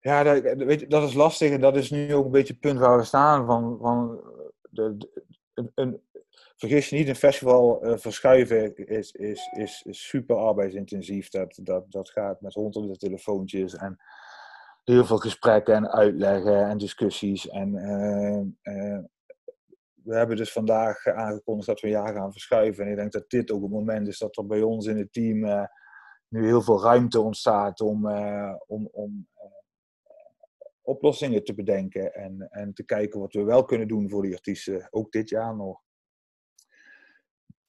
Ja, 0.00 0.22
dat, 0.22 0.42
weet 0.42 0.80
je, 0.80 0.86
dat 0.86 1.08
is 1.08 1.14
lastig 1.14 1.50
en 1.50 1.60
dat 1.60 1.76
is 1.76 1.90
nu 1.90 2.14
ook 2.14 2.24
een 2.24 2.30
beetje 2.30 2.52
het 2.52 2.62
punt 2.62 2.78
waar 2.78 2.98
we 2.98 3.04
staan. 3.04 3.46
Van, 3.46 3.78
van 3.80 4.20
de, 4.70 4.96
een, 5.54 5.72
een, 5.74 6.00
vergis 6.56 6.88
je 6.88 6.96
niet, 6.96 7.08
een 7.08 7.16
festival 7.16 7.86
uh, 7.86 7.96
verschuiven 7.96 8.76
is, 8.76 9.12
is, 9.12 9.48
is, 9.52 9.82
is, 9.86 10.08
super 10.08 10.36
arbeidsintensief. 10.36 11.28
Dat, 11.28 11.58
dat, 11.62 11.90
dat 11.90 12.10
gaat 12.10 12.40
met 12.40 12.54
honderden 12.54 12.98
telefoontjes 12.98 13.74
en 13.74 13.98
heel 14.84 15.04
veel 15.04 15.18
gesprekken 15.18 15.74
en 15.74 15.90
uitleggen 15.90 16.68
en 16.68 16.78
discussies. 16.78 17.48
En 17.48 17.74
uh, 17.74 18.74
uh, 18.74 18.98
we 20.08 20.16
hebben 20.16 20.36
dus 20.36 20.52
vandaag 20.52 21.06
aangekondigd 21.06 21.66
dat 21.66 21.80
we 21.80 21.86
een 21.86 21.92
jaar 21.92 22.14
gaan 22.14 22.32
verschuiven. 22.32 22.84
En 22.84 22.90
ik 22.90 22.96
denk 22.96 23.12
dat 23.12 23.30
dit 23.30 23.50
ook 23.50 23.62
het 23.62 23.70
moment 23.70 24.08
is 24.08 24.18
dat 24.18 24.36
er 24.36 24.46
bij 24.46 24.62
ons 24.62 24.86
in 24.86 24.98
het 24.98 25.12
team 25.12 25.44
uh, 25.44 25.64
nu 26.28 26.46
heel 26.46 26.62
veel 26.62 26.82
ruimte 26.82 27.20
ontstaat 27.20 27.80
om, 27.80 28.06
uh, 28.06 28.54
om, 28.66 28.88
om 28.92 29.28
uh, 29.36 29.42
oplossingen 30.82 31.44
te 31.44 31.54
bedenken. 31.54 32.14
En, 32.14 32.48
en 32.50 32.74
te 32.74 32.84
kijken 32.84 33.20
wat 33.20 33.32
we 33.32 33.42
wel 33.42 33.64
kunnen 33.64 33.88
doen 33.88 34.10
voor 34.10 34.22
die 34.22 34.34
artiesten, 34.34 34.88
ook 34.90 35.12
dit 35.12 35.28
jaar 35.28 35.56
nog. 35.56 35.80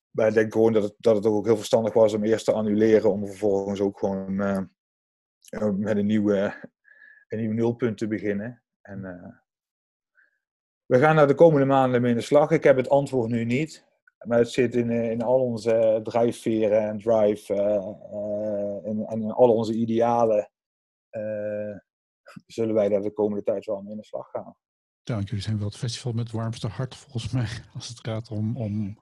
Maar 0.10 0.28
ik 0.28 0.34
denk 0.34 0.54
gewoon 0.54 0.74
dat 0.74 0.84
het, 0.84 0.96
dat 0.98 1.16
het 1.16 1.26
ook 1.26 1.46
heel 1.46 1.58
verstandig 1.58 1.94
was 1.94 2.14
om 2.14 2.24
eerst 2.24 2.46
te 2.46 2.54
annuleren, 2.54 3.12
om 3.12 3.28
vervolgens 3.28 3.82
ook 3.82 4.00
gewoon 4.00 4.36
met 5.78 5.98
een 5.98 6.06
nieuwe, 6.06 6.70
een 7.28 7.40
nieuw 7.40 7.54
nulpunt 7.54 7.98
te 7.98 8.08
beginnen. 8.08 8.64
En 8.82 9.02
we 10.90 11.00
gaan 11.00 11.16
daar 11.16 11.28
de 11.28 11.36
komende 11.36 11.66
maanden 11.66 12.02
mee 12.02 12.12
in 12.12 12.18
de 12.18 12.24
slag. 12.24 12.52
Ik 12.52 12.64
heb 12.64 12.78
het 12.78 12.90
antwoord 12.90 13.30
nu 13.30 13.46
niet. 13.46 13.88
Maar 14.26 14.38
het 14.38 14.52
zit 14.52 14.76
in, 14.76 14.90
eh, 14.90 15.12
in 15.12 15.22
al 15.22 15.42
onze 15.42 16.00
drijfveren 16.04 16.82
en 16.82 17.00
drive 17.00 17.54
uh, 17.54 18.90
en, 18.90 19.06
en, 19.06 19.22
in 19.22 19.32
al 19.32 19.54
onze 19.54 19.74
idealen. 19.74 20.50
Uh, 21.12 21.78
zullen 22.46 22.74
wij 22.74 22.90
daar 22.90 23.02
de 23.02 23.14
komende 23.14 23.44
tijd 23.44 23.66
wel 23.66 23.82
mee 23.82 23.92
in 23.92 23.98
de 23.98 24.06
slag 24.06 24.30
gaan. 24.30 24.56
Ja, 25.04 25.20
jullie 25.20 25.42
zijn 25.42 25.58
wel 25.58 25.68
het 25.68 25.78
festival 25.78 26.12
met 26.12 26.24
het 26.24 26.36
warmste 26.36 26.68
hart 26.68 26.96
volgens 26.96 27.32
mij. 27.32 27.48
Als 27.76 27.88
het 27.88 28.00
gaat 28.00 28.30
om. 28.30 28.58
om 28.58 29.00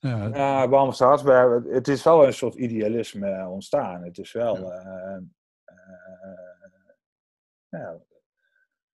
ja, 0.00 0.26
ja 0.26 0.68
warmste 0.68 1.04
hart. 1.04 1.22
Het 1.68 1.88
is 1.88 2.02
wel 2.02 2.26
een 2.26 2.32
soort 2.32 2.54
idealisme 2.54 3.48
ontstaan. 3.48 4.02
Het 4.02 4.18
is 4.18 4.32
wel. 4.32 4.56
Ja. 4.56 5.22
ja, 7.68 7.98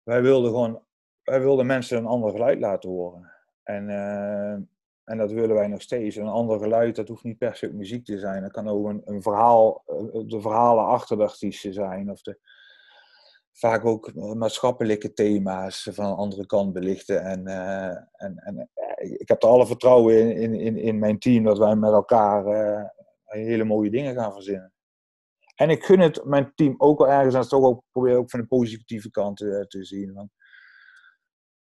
wij 0.02 0.22
wilden 0.22 0.50
gewoon 0.50 0.82
wij 1.24 1.40
wilden 1.40 1.66
mensen 1.66 1.98
een 1.98 2.06
ander 2.06 2.30
geluid 2.30 2.60
laten 2.60 2.90
horen. 2.90 3.32
En, 3.62 3.88
uh, 3.88 4.52
en 5.04 5.18
dat 5.18 5.32
willen 5.32 5.54
wij 5.54 5.66
nog 5.66 5.82
steeds. 5.82 6.16
Een 6.16 6.26
ander 6.26 6.58
geluid, 6.58 6.96
dat 6.96 7.08
hoeft 7.08 7.24
niet 7.24 7.38
per 7.38 7.56
se 7.56 7.72
muziek 7.72 8.04
te 8.04 8.18
zijn. 8.18 8.42
Dat 8.42 8.52
kan 8.52 8.68
ook 8.68 8.86
een, 8.86 9.02
een 9.04 9.22
verhaal, 9.22 9.82
eh, 9.86 9.96
de 10.26 10.40
verhalen 10.40 10.84
achter 10.84 11.16
de 11.16 11.22
artiesten 11.22 11.72
zijn. 11.72 12.10
Of 12.10 12.22
de, 12.22 12.38
vaak 13.52 13.84
ook 13.84 14.14
maatschappelijke 14.14 15.12
thema's 15.12 15.88
van 15.92 16.04
een 16.04 16.16
andere 16.16 16.46
kant 16.46 16.72
belichten. 16.72 17.22
En, 17.22 17.46
en, 18.12 18.36
en 18.36 18.70
ik 18.96 19.28
heb 19.28 19.42
er 19.42 19.48
alle 19.48 19.66
vertrouwen 19.66 20.18
in, 20.18 20.36
in, 20.36 20.54
in, 20.54 20.76
in 20.76 20.98
mijn 20.98 21.18
team 21.18 21.44
dat 21.44 21.58
wij 21.58 21.76
met 21.76 21.92
elkaar 21.92 22.44
hele 23.24 23.64
mooie 23.64 23.90
dingen 23.90 24.14
gaan 24.14 24.32
verzinnen. 24.32 24.72
En 25.54 25.70
ik 25.70 25.84
gun 25.84 26.00
het 26.00 26.24
mijn 26.24 26.52
team 26.54 26.74
ook 26.78 26.98
wel 26.98 27.08
ergens, 27.08 27.34
en 27.34 27.48
toch 27.48 27.64
ook 27.64 27.82
probeer 27.90 28.16
ook 28.16 28.30
van 28.30 28.40
de 28.40 28.46
positieve 28.46 29.10
kant 29.10 29.36
te, 29.36 29.64
te 29.68 29.84
zien. 29.84 30.12
Want 30.12 30.30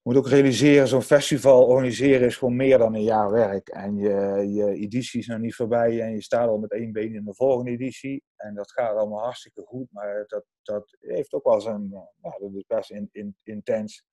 moet 0.02 0.16
ook 0.16 0.28
realiseren, 0.28 0.88
zo'n 0.88 1.02
festival 1.02 1.66
organiseren 1.66 2.26
is 2.26 2.37
gewoon 2.37 2.57
meer 2.57 2.78
dan 2.78 2.95
een 2.95 3.02
jaar 3.02 3.30
werk. 3.30 3.69
En 3.69 3.97
je, 3.97 4.47
je 4.52 4.73
editie 4.75 5.21
is 5.21 5.26
nog 5.26 5.38
niet 5.38 5.54
voorbij 5.54 6.00
en 6.00 6.12
je 6.12 6.23
staat 6.23 6.49
al 6.49 6.59
met 6.59 6.73
één 6.73 6.92
been 6.92 7.14
in 7.14 7.25
de 7.25 7.35
volgende 7.35 7.71
editie. 7.71 8.25
En 8.37 8.54
dat 8.54 8.73
gaat 8.73 8.97
allemaal 8.97 9.23
hartstikke 9.23 9.62
goed, 9.62 9.92
maar 9.92 10.25
dat, 10.26 10.45
dat 10.62 10.97
heeft 11.00 11.33
ook 11.33 11.45
wel 11.45 11.61
zijn, 11.61 11.88
ja, 12.23 12.38
dat 12.38 12.54
is 12.54 12.64
best 12.66 12.90
in, 12.90 13.09
in, 13.12 13.37
intens. 13.42 14.04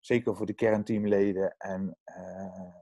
Zeker 0.00 0.36
voor 0.36 0.46
de 0.46 0.54
kernteamleden. 0.54 1.54
En, 1.58 1.96
uh, 2.04 2.74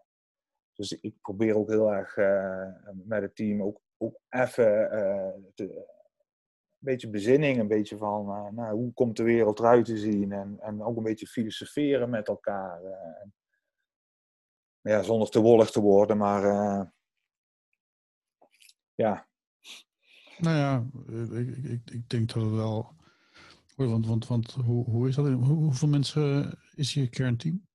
dus 0.73 0.93
ik 0.93 1.15
probeer 1.21 1.57
ook 1.57 1.69
heel 1.69 1.93
erg 1.93 2.17
uh, 2.17 2.67
met 3.05 3.23
het 3.23 3.37
team 3.37 3.63
ook, 3.63 3.81
ook 3.97 4.21
even 4.29 4.91
te, 5.55 5.87
beetje 6.85 7.11
bezinning, 7.11 7.59
een 7.59 7.69
beetje 7.69 7.97
van 7.97 8.29
uh, 8.29 8.49
nou, 8.51 8.75
hoe 8.75 8.93
komt 8.93 9.17
de 9.17 9.23
wereld 9.23 9.59
eruit 9.59 9.85
te 9.85 9.97
zien 9.97 10.33
en, 10.33 10.57
en 10.61 10.83
ook 10.83 10.97
een 10.97 11.03
beetje 11.03 11.27
filosoferen 11.27 12.11
met 12.11 12.29
elkaar. 12.29 12.83
Uh, 12.85 13.31
ja, 14.81 15.03
zonder 15.03 15.29
te 15.29 15.41
wollig 15.41 15.71
te 15.71 15.81
worden, 15.81 16.17
maar 16.17 16.45
uh, 16.45 16.83
ja. 18.95 19.29
Nou 20.39 20.57
ja, 20.57 20.87
ik, 21.39 21.57
ik, 21.57 21.91
ik 21.91 22.09
denk 22.09 22.33
dat 22.33 22.43
het 22.43 22.53
wel. 22.53 22.95
Want, 23.77 24.07
want, 24.07 24.27
want 24.27 24.53
hoe, 24.53 24.85
hoe 24.85 25.09
is 25.09 25.15
dat? 25.15 25.27
Hoe, 25.27 25.45
hoeveel 25.45 25.89
mensen 25.89 26.59
is 26.75 26.95
je 26.95 27.09
kernteam? 27.09 27.67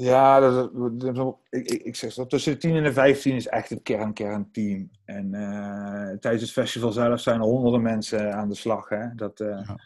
Ja, 0.00 0.40
dat, 0.40 0.70
dat, 1.14 1.36
ik, 1.48 1.70
ik, 1.70 1.96
zeg 1.96 2.14
dat 2.14 2.30
tussen 2.30 2.52
de 2.52 2.58
10 2.58 2.76
en 2.76 2.82
de 2.82 2.92
15 2.92 3.34
is 3.34 3.46
echt 3.46 3.70
het 3.70 3.82
kern-kernteam. 3.82 4.90
En 5.04 5.32
uh, 5.32 6.18
tijdens 6.18 6.42
het 6.42 6.52
festival 6.52 6.92
zelf 6.92 7.20
zijn 7.20 7.40
er 7.40 7.46
honderden 7.46 7.82
mensen 7.82 8.34
aan 8.34 8.48
de 8.48 8.54
slag. 8.54 8.88
Hè? 8.88 9.14
Dat, 9.14 9.40
uh, 9.40 9.48
ja. 9.48 9.78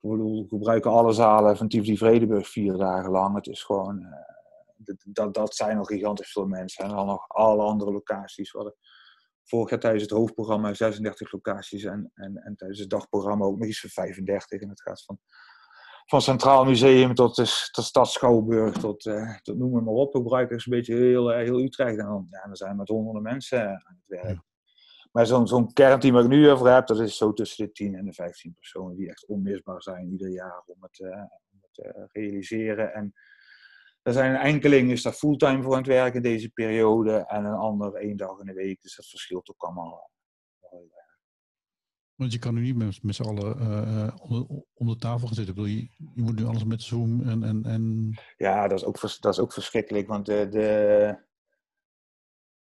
We 0.00 0.44
gebruiken 0.48 0.90
alle 0.90 1.12
zalen 1.12 1.56
van 1.56 1.68
Tivoli 1.68 1.96
Vredenburg 1.96 2.48
vier 2.48 2.76
dagen 2.76 3.10
lang. 3.10 3.34
Het 3.34 3.46
is 3.46 3.62
gewoon, 3.62 4.00
uh, 4.00 4.94
dat, 5.04 5.34
dat 5.34 5.54
zijn 5.54 5.76
nog 5.76 5.86
gigantisch 5.86 6.32
veel 6.32 6.46
mensen. 6.46 6.84
En 6.84 6.90
dan 6.90 7.06
nog 7.06 7.28
alle 7.28 7.62
andere 7.62 7.92
locaties. 7.92 8.52
We 8.52 8.58
hadden 8.58 8.76
vorig 9.44 9.70
jaar 9.70 9.80
tijdens 9.80 10.02
het 10.02 10.12
hoofdprogramma 10.12 10.74
36 10.74 11.32
locaties. 11.32 11.84
En, 11.84 12.10
en, 12.14 12.36
en 12.36 12.56
tijdens 12.56 12.80
het 12.80 12.90
dagprogramma 12.90 13.44
ook 13.44 13.58
nog 13.58 13.66
eens 13.66 13.80
van 13.80 13.90
35. 13.90 14.60
En 14.60 14.68
het 14.68 14.82
gaat 14.82 15.04
van 15.04 15.18
van 16.06 16.22
Centraal 16.22 16.64
Museum 16.64 17.14
tot 17.14 17.36
de, 17.36 17.68
tot 17.70 17.84
Stad 17.84 18.10
Schouwburg, 18.10 18.76
tot, 18.76 19.06
uh, 19.06 19.36
tot 19.42 19.58
noem 19.58 19.84
maar 19.84 19.94
op. 19.94 20.12
We 20.12 20.18
gebruiken 20.18 20.56
een 20.56 20.62
beetje 20.68 20.94
heel, 20.94 21.32
uh, 21.32 21.36
heel 21.36 21.60
Utrecht. 21.60 21.98
En 21.98 22.06
dan, 22.06 22.26
ja, 22.30 22.46
dan 22.46 22.56
zijn 22.56 22.70
we 22.70 22.76
met 22.76 22.88
honderden 22.88 23.22
mensen 23.22 23.60
eh, 23.60 23.66
aan 23.66 24.00
het 24.06 24.22
werk. 24.22 24.28
Ja. 24.28 24.44
Maar 25.12 25.26
zo'n 25.26 25.46
zo'n 25.46 25.72
kernteam 25.72 26.14
waar 26.14 26.22
ik 26.22 26.28
nu 26.28 26.50
over 26.50 26.72
heb, 26.72 26.86
dat 26.86 27.00
is 27.00 27.16
zo 27.16 27.32
tussen 27.32 27.66
de 27.66 27.72
10 27.72 27.94
en 27.94 28.04
de 28.04 28.12
15 28.12 28.54
personen 28.54 28.96
die 28.96 29.08
echt 29.08 29.26
onmisbaar 29.26 29.82
zijn 29.82 30.10
ieder 30.10 30.30
jaar 30.30 30.62
om 30.66 30.76
het, 30.80 30.98
uh, 30.98 31.10
om 31.52 31.58
het 31.60 31.72
te 31.72 32.08
realiseren. 32.12 32.94
En 32.94 33.12
er 34.02 34.12
zijn 34.12 34.34
een 34.34 34.40
enkeling 34.40 34.90
is 34.90 35.02
daar 35.02 35.12
fulltime 35.12 35.62
voor 35.62 35.72
aan 35.72 35.78
het 35.78 35.86
werken 35.86 36.14
in 36.14 36.22
deze 36.22 36.50
periode 36.50 37.26
en 37.26 37.44
een 37.44 37.54
ander 37.54 37.94
één 37.94 38.16
dag 38.16 38.38
in 38.38 38.46
de 38.46 38.52
week. 38.52 38.82
Dus 38.82 38.96
dat 38.96 39.06
verschilt 39.06 39.50
ook 39.50 39.62
allemaal. 39.62 40.10
Want 42.22 42.34
je 42.34 42.40
kan 42.40 42.54
nu 42.54 42.60
niet 42.60 42.76
met, 42.76 43.02
met 43.02 43.14
z'n 43.14 43.22
allen 43.22 43.56
uh, 43.60 44.16
onder, 44.22 44.64
onder 44.74 44.98
tafel 44.98 45.26
gaan 45.26 45.36
zitten. 45.36 45.64
Je, 45.64 45.88
je 46.14 46.22
moet 46.22 46.38
nu 46.38 46.44
alles 46.44 46.64
met 46.64 46.82
Zoom 46.82 47.28
en... 47.28 47.42
en, 47.42 47.64
en... 47.64 48.10
Ja, 48.36 48.68
dat 48.68 48.78
is, 48.78 48.84
ook, 48.84 49.00
dat 49.20 49.32
is 49.32 49.38
ook 49.38 49.52
verschrikkelijk. 49.52 50.06
Want 50.08 50.26
de, 50.26 50.48
de, 50.48 51.16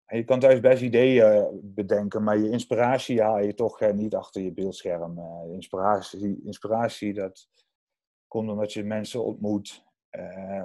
je 0.06 0.24
kan 0.24 0.40
thuis 0.40 0.60
best 0.60 0.82
ideeën 0.82 1.60
bedenken, 1.64 2.24
maar 2.24 2.38
je 2.38 2.50
inspiratie 2.50 3.22
haal 3.22 3.40
je 3.40 3.54
toch 3.54 3.92
niet 3.94 4.16
achter 4.16 4.42
je 4.42 4.54
beeldscherm. 4.54 5.20
Inspiratie, 5.52 6.42
inspiratie, 6.44 7.14
dat 7.14 7.50
komt 8.28 8.50
omdat 8.50 8.74
je 8.74 8.84
mensen 8.84 9.26
ontmoet. 9.26 9.84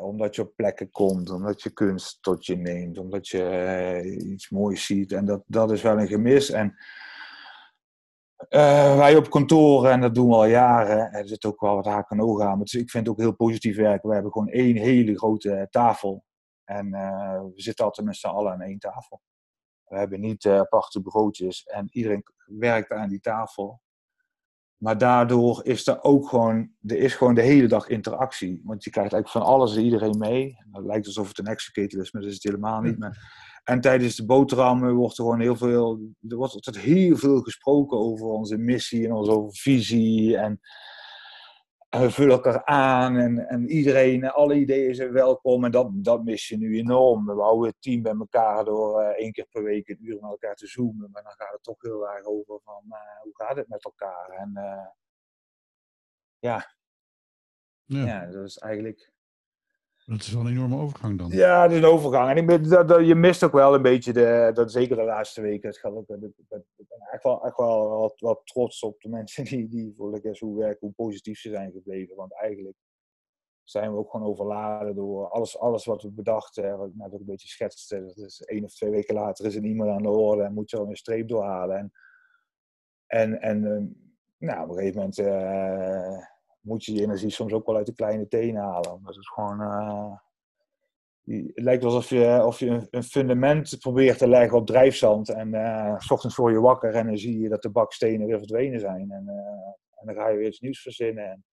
omdat 0.01 0.35
je 0.35 0.43
op 0.43 0.53
plekken 0.57 0.91
komt, 0.91 1.31
omdat 1.31 1.63
je 1.63 1.73
kunst 1.73 2.23
tot 2.23 2.47
je 2.47 2.57
neemt, 2.57 2.99
omdat 2.99 3.29
je 3.29 4.19
iets 4.33 4.51
moois 4.51 4.87
ziet. 4.87 5.13
En 5.13 5.25
dat, 5.25 5.43
dat 5.47 5.73
is 5.73 5.83
wel 5.83 5.99
een 5.99 6.09
gemis. 6.09 6.51
En 6.51 6.77
uh, 8.49 8.97
wij 8.97 9.17
op 9.17 9.31
kantoor, 9.31 9.87
en 9.87 10.01
dat 10.01 10.15
doen 10.15 10.29
we 10.29 10.35
al 10.35 10.45
jaren, 10.45 11.13
er 11.13 11.29
zit 11.29 11.45
ook 11.45 11.61
wel 11.61 11.75
wat 11.75 11.85
haken 11.85 12.19
en 12.19 12.25
ogen 12.25 12.45
aan. 12.47 12.59
Maar 12.59 12.67
ik 12.71 12.91
vind 12.91 13.07
het 13.07 13.09
ook 13.09 13.21
heel 13.21 13.35
positief 13.35 13.77
werken. 13.77 14.09
We 14.09 14.15
hebben 14.15 14.33
gewoon 14.33 14.49
één 14.49 14.77
hele 14.77 15.19
grote 15.19 15.67
tafel. 15.71 16.25
En 16.65 16.87
uh, 16.87 17.41
we 17.41 17.53
zitten 17.55 17.85
altijd 17.85 18.07
met 18.07 18.17
z'n 18.17 18.27
allen 18.27 18.53
aan 18.53 18.61
één 18.61 18.79
tafel. 18.79 19.21
We 19.85 19.99
hebben 19.99 20.21
niet 20.21 20.45
uh, 20.45 20.59
aparte 20.59 21.03
bureautjes. 21.03 21.65
En 21.65 21.89
iedereen 21.91 22.23
werkt 22.47 22.91
aan 22.91 23.09
die 23.09 23.21
tafel. 23.21 23.81
Maar 24.77 24.99
daardoor 24.99 25.61
is 25.65 25.87
er 25.87 26.03
ook 26.03 26.29
gewoon, 26.29 26.71
er 26.87 26.97
is 26.97 27.15
gewoon 27.15 27.35
de 27.35 27.43
hele 27.43 27.69
dag 27.69 27.89
interactie. 27.89 28.61
Want 28.65 28.85
je 28.85 28.91
krijgt 28.91 29.13
eigenlijk 29.13 29.45
van 29.45 29.55
alles 29.55 29.77
en 29.77 29.83
iedereen 29.83 30.19
mee. 30.19 30.57
Het 30.73 30.85
lijkt 30.85 31.07
alsof 31.07 31.29
het 31.29 31.39
een 31.39 31.47
executive 31.47 32.03
is, 32.03 32.13
maar 32.13 32.23
dat 32.23 32.31
is 32.31 32.37
het 32.37 32.47
helemaal 32.47 32.81
niet. 32.81 32.99
Maar, 32.99 33.49
en 33.65 33.81
tijdens 33.81 34.17
de 34.17 34.27
boterhammen 34.27 34.95
wordt 34.95 35.19
er 35.19 35.25
gewoon 35.25 35.41
heel 35.41 35.57
veel, 35.57 36.01
er 36.29 36.37
wordt 36.37 36.55
altijd 36.55 36.79
heel 36.79 37.17
veel 37.17 37.41
gesproken 37.41 37.99
over 37.99 38.27
onze 38.27 38.57
missie 38.57 39.05
en 39.05 39.13
onze 39.13 39.61
visie. 39.61 40.37
En, 40.37 40.61
en 41.89 42.01
we 42.01 42.11
vullen 42.11 42.33
elkaar 42.33 42.65
aan 42.65 43.17
en, 43.17 43.49
en 43.49 43.69
iedereen, 43.69 44.31
alle 44.31 44.55
ideeën 44.55 44.95
zijn 44.95 45.13
welkom. 45.13 45.65
En 45.65 45.71
dat, 45.71 45.89
dat 45.93 46.25
mis 46.25 46.49
je 46.49 46.57
nu 46.57 46.79
enorm. 46.79 47.27
We 47.27 47.43
houden 47.43 47.69
het 47.69 47.83
team 47.83 48.03
bij 48.03 48.15
elkaar 48.19 48.65
door 48.65 49.03
uh, 49.03 49.07
één 49.09 49.33
keer 49.33 49.47
per 49.51 49.63
week 49.63 49.89
een 49.89 50.07
uur 50.07 50.15
met 50.21 50.31
elkaar 50.31 50.55
te 50.55 50.67
zoomen. 50.67 51.11
Maar 51.11 51.23
dan 51.23 51.33
gaat 51.33 51.53
het 51.53 51.63
toch 51.63 51.83
heel 51.83 52.09
erg 52.09 52.25
over 52.25 52.61
van 52.65 52.85
uh, 52.89 53.23
hoe 53.23 53.33
gaat 53.35 53.57
het 53.57 53.69
met 53.69 53.85
elkaar. 53.85 54.29
En 54.29 54.53
uh, 54.55 54.87
ja. 56.39 56.75
ja. 57.85 58.05
ja, 58.05 58.27
dat 58.27 58.45
is 58.45 58.59
eigenlijk 58.59 59.10
dat 60.11 60.21
is 60.21 60.33
wel 60.33 60.47
een 60.47 60.53
enorme 60.53 60.77
overgang 60.77 61.19
dan. 61.19 61.31
Ja, 61.31 61.63
het 61.63 61.71
is 61.71 61.79
een 61.79 61.85
overgang. 61.85 62.31
En 62.31 62.37
ik 62.37 62.69
dat, 62.69 63.07
je 63.07 63.15
mist 63.15 63.45
ook 63.45 63.53
wel 63.53 63.75
een 63.75 63.83
beetje, 63.83 64.13
de, 64.13 64.51
dat, 64.55 64.73
zeker 64.73 64.97
de 64.97 65.03
laatste 65.03 65.41
weken. 65.41 65.71
Ik 65.71 66.49
ben 66.49 66.65
echt 67.13 67.23
wel, 67.23 67.45
echt 67.45 67.57
wel 67.57 68.11
wat, 68.19 68.41
trots 68.45 68.83
op 68.83 69.01
de 69.01 69.09
mensen 69.09 69.45
die, 69.45 69.69
die 69.69 69.93
de 69.95 70.37
hoe 70.39 70.59
werken, 70.59 70.79
hoe 70.87 70.93
positief 70.93 71.41
ze 71.41 71.51
zijn 71.51 71.73
gebleven. 71.73 72.17
Want 72.17 72.33
eigenlijk 72.35 72.77
zijn 73.63 73.93
we 73.93 73.99
ook 73.99 74.11
gewoon 74.11 74.27
overladen 74.27 74.95
door 74.95 75.29
alles, 75.29 75.59
alles 75.59 75.85
wat 75.85 76.03
we 76.03 76.11
bedachten. 76.11 76.79
Wat 76.79 76.89
ik 76.89 76.95
net 76.95 77.13
ook 77.13 77.21
een 77.21 77.27
beetje 77.27 77.49
schetste. 77.49 78.05
Dat 78.07 78.17
is 78.17 78.41
één 78.41 78.65
of 78.65 78.75
twee 78.75 78.91
weken 78.91 79.15
later 79.15 79.47
is 79.47 79.55
er 79.55 79.63
meer 79.63 79.91
aan 79.91 80.03
de 80.03 80.09
orde 80.09 80.43
en 80.43 80.55
moet 80.55 80.71
je 80.71 80.77
al 80.77 80.89
een 80.89 80.97
streep 80.97 81.29
doorhalen. 81.29 81.79
En, 81.79 81.91
en, 83.07 83.41
en 83.41 83.65
ehm, 83.65 83.87
nou, 84.39 84.63
op 84.63 84.69
een 84.69 84.77
gegeven 84.77 84.99
moment. 84.99 85.19
Uh, 85.19 86.39
moet 86.61 86.85
je 86.85 86.95
je 86.95 87.03
energie 87.03 87.31
soms 87.31 87.53
ook 87.53 87.67
wel 87.67 87.77
uit 87.77 87.87
de 87.87 87.95
kleine 87.95 88.29
tenen 88.29 88.63
halen. 88.63 88.93
Omdat 88.93 89.15
het 89.15 89.29
gewoon. 89.29 89.61
Uh, 89.61 90.13
het 91.25 91.65
lijkt 91.65 91.85
alsof 91.85 92.09
je, 92.09 92.43
of 92.45 92.59
je 92.59 92.87
een, 92.91 93.03
fundament 93.03 93.77
probeert 93.79 94.19
te 94.19 94.29
leggen 94.29 94.59
op 94.59 94.67
drijfzand. 94.67 95.29
En 95.29 95.55
uh, 95.55 95.99
s 95.99 96.11
ochtends 96.11 96.37
word 96.37 96.53
je 96.53 96.61
wakker 96.61 96.95
en 96.95 97.07
dan 97.07 97.19
zie 97.19 97.39
je 97.39 97.49
dat 97.49 97.63
de 97.63 97.71
bakstenen 97.71 98.27
weer 98.27 98.39
verdwenen 98.39 98.81
zijn. 98.81 99.11
En, 99.11 99.29
en 99.95 100.07
dan 100.07 100.15
ga 100.15 100.29
je 100.29 100.37
weer 100.37 100.47
iets 100.47 100.61
nieuws 100.61 100.83
verzinnen. 100.83 101.25
En 101.25 101.45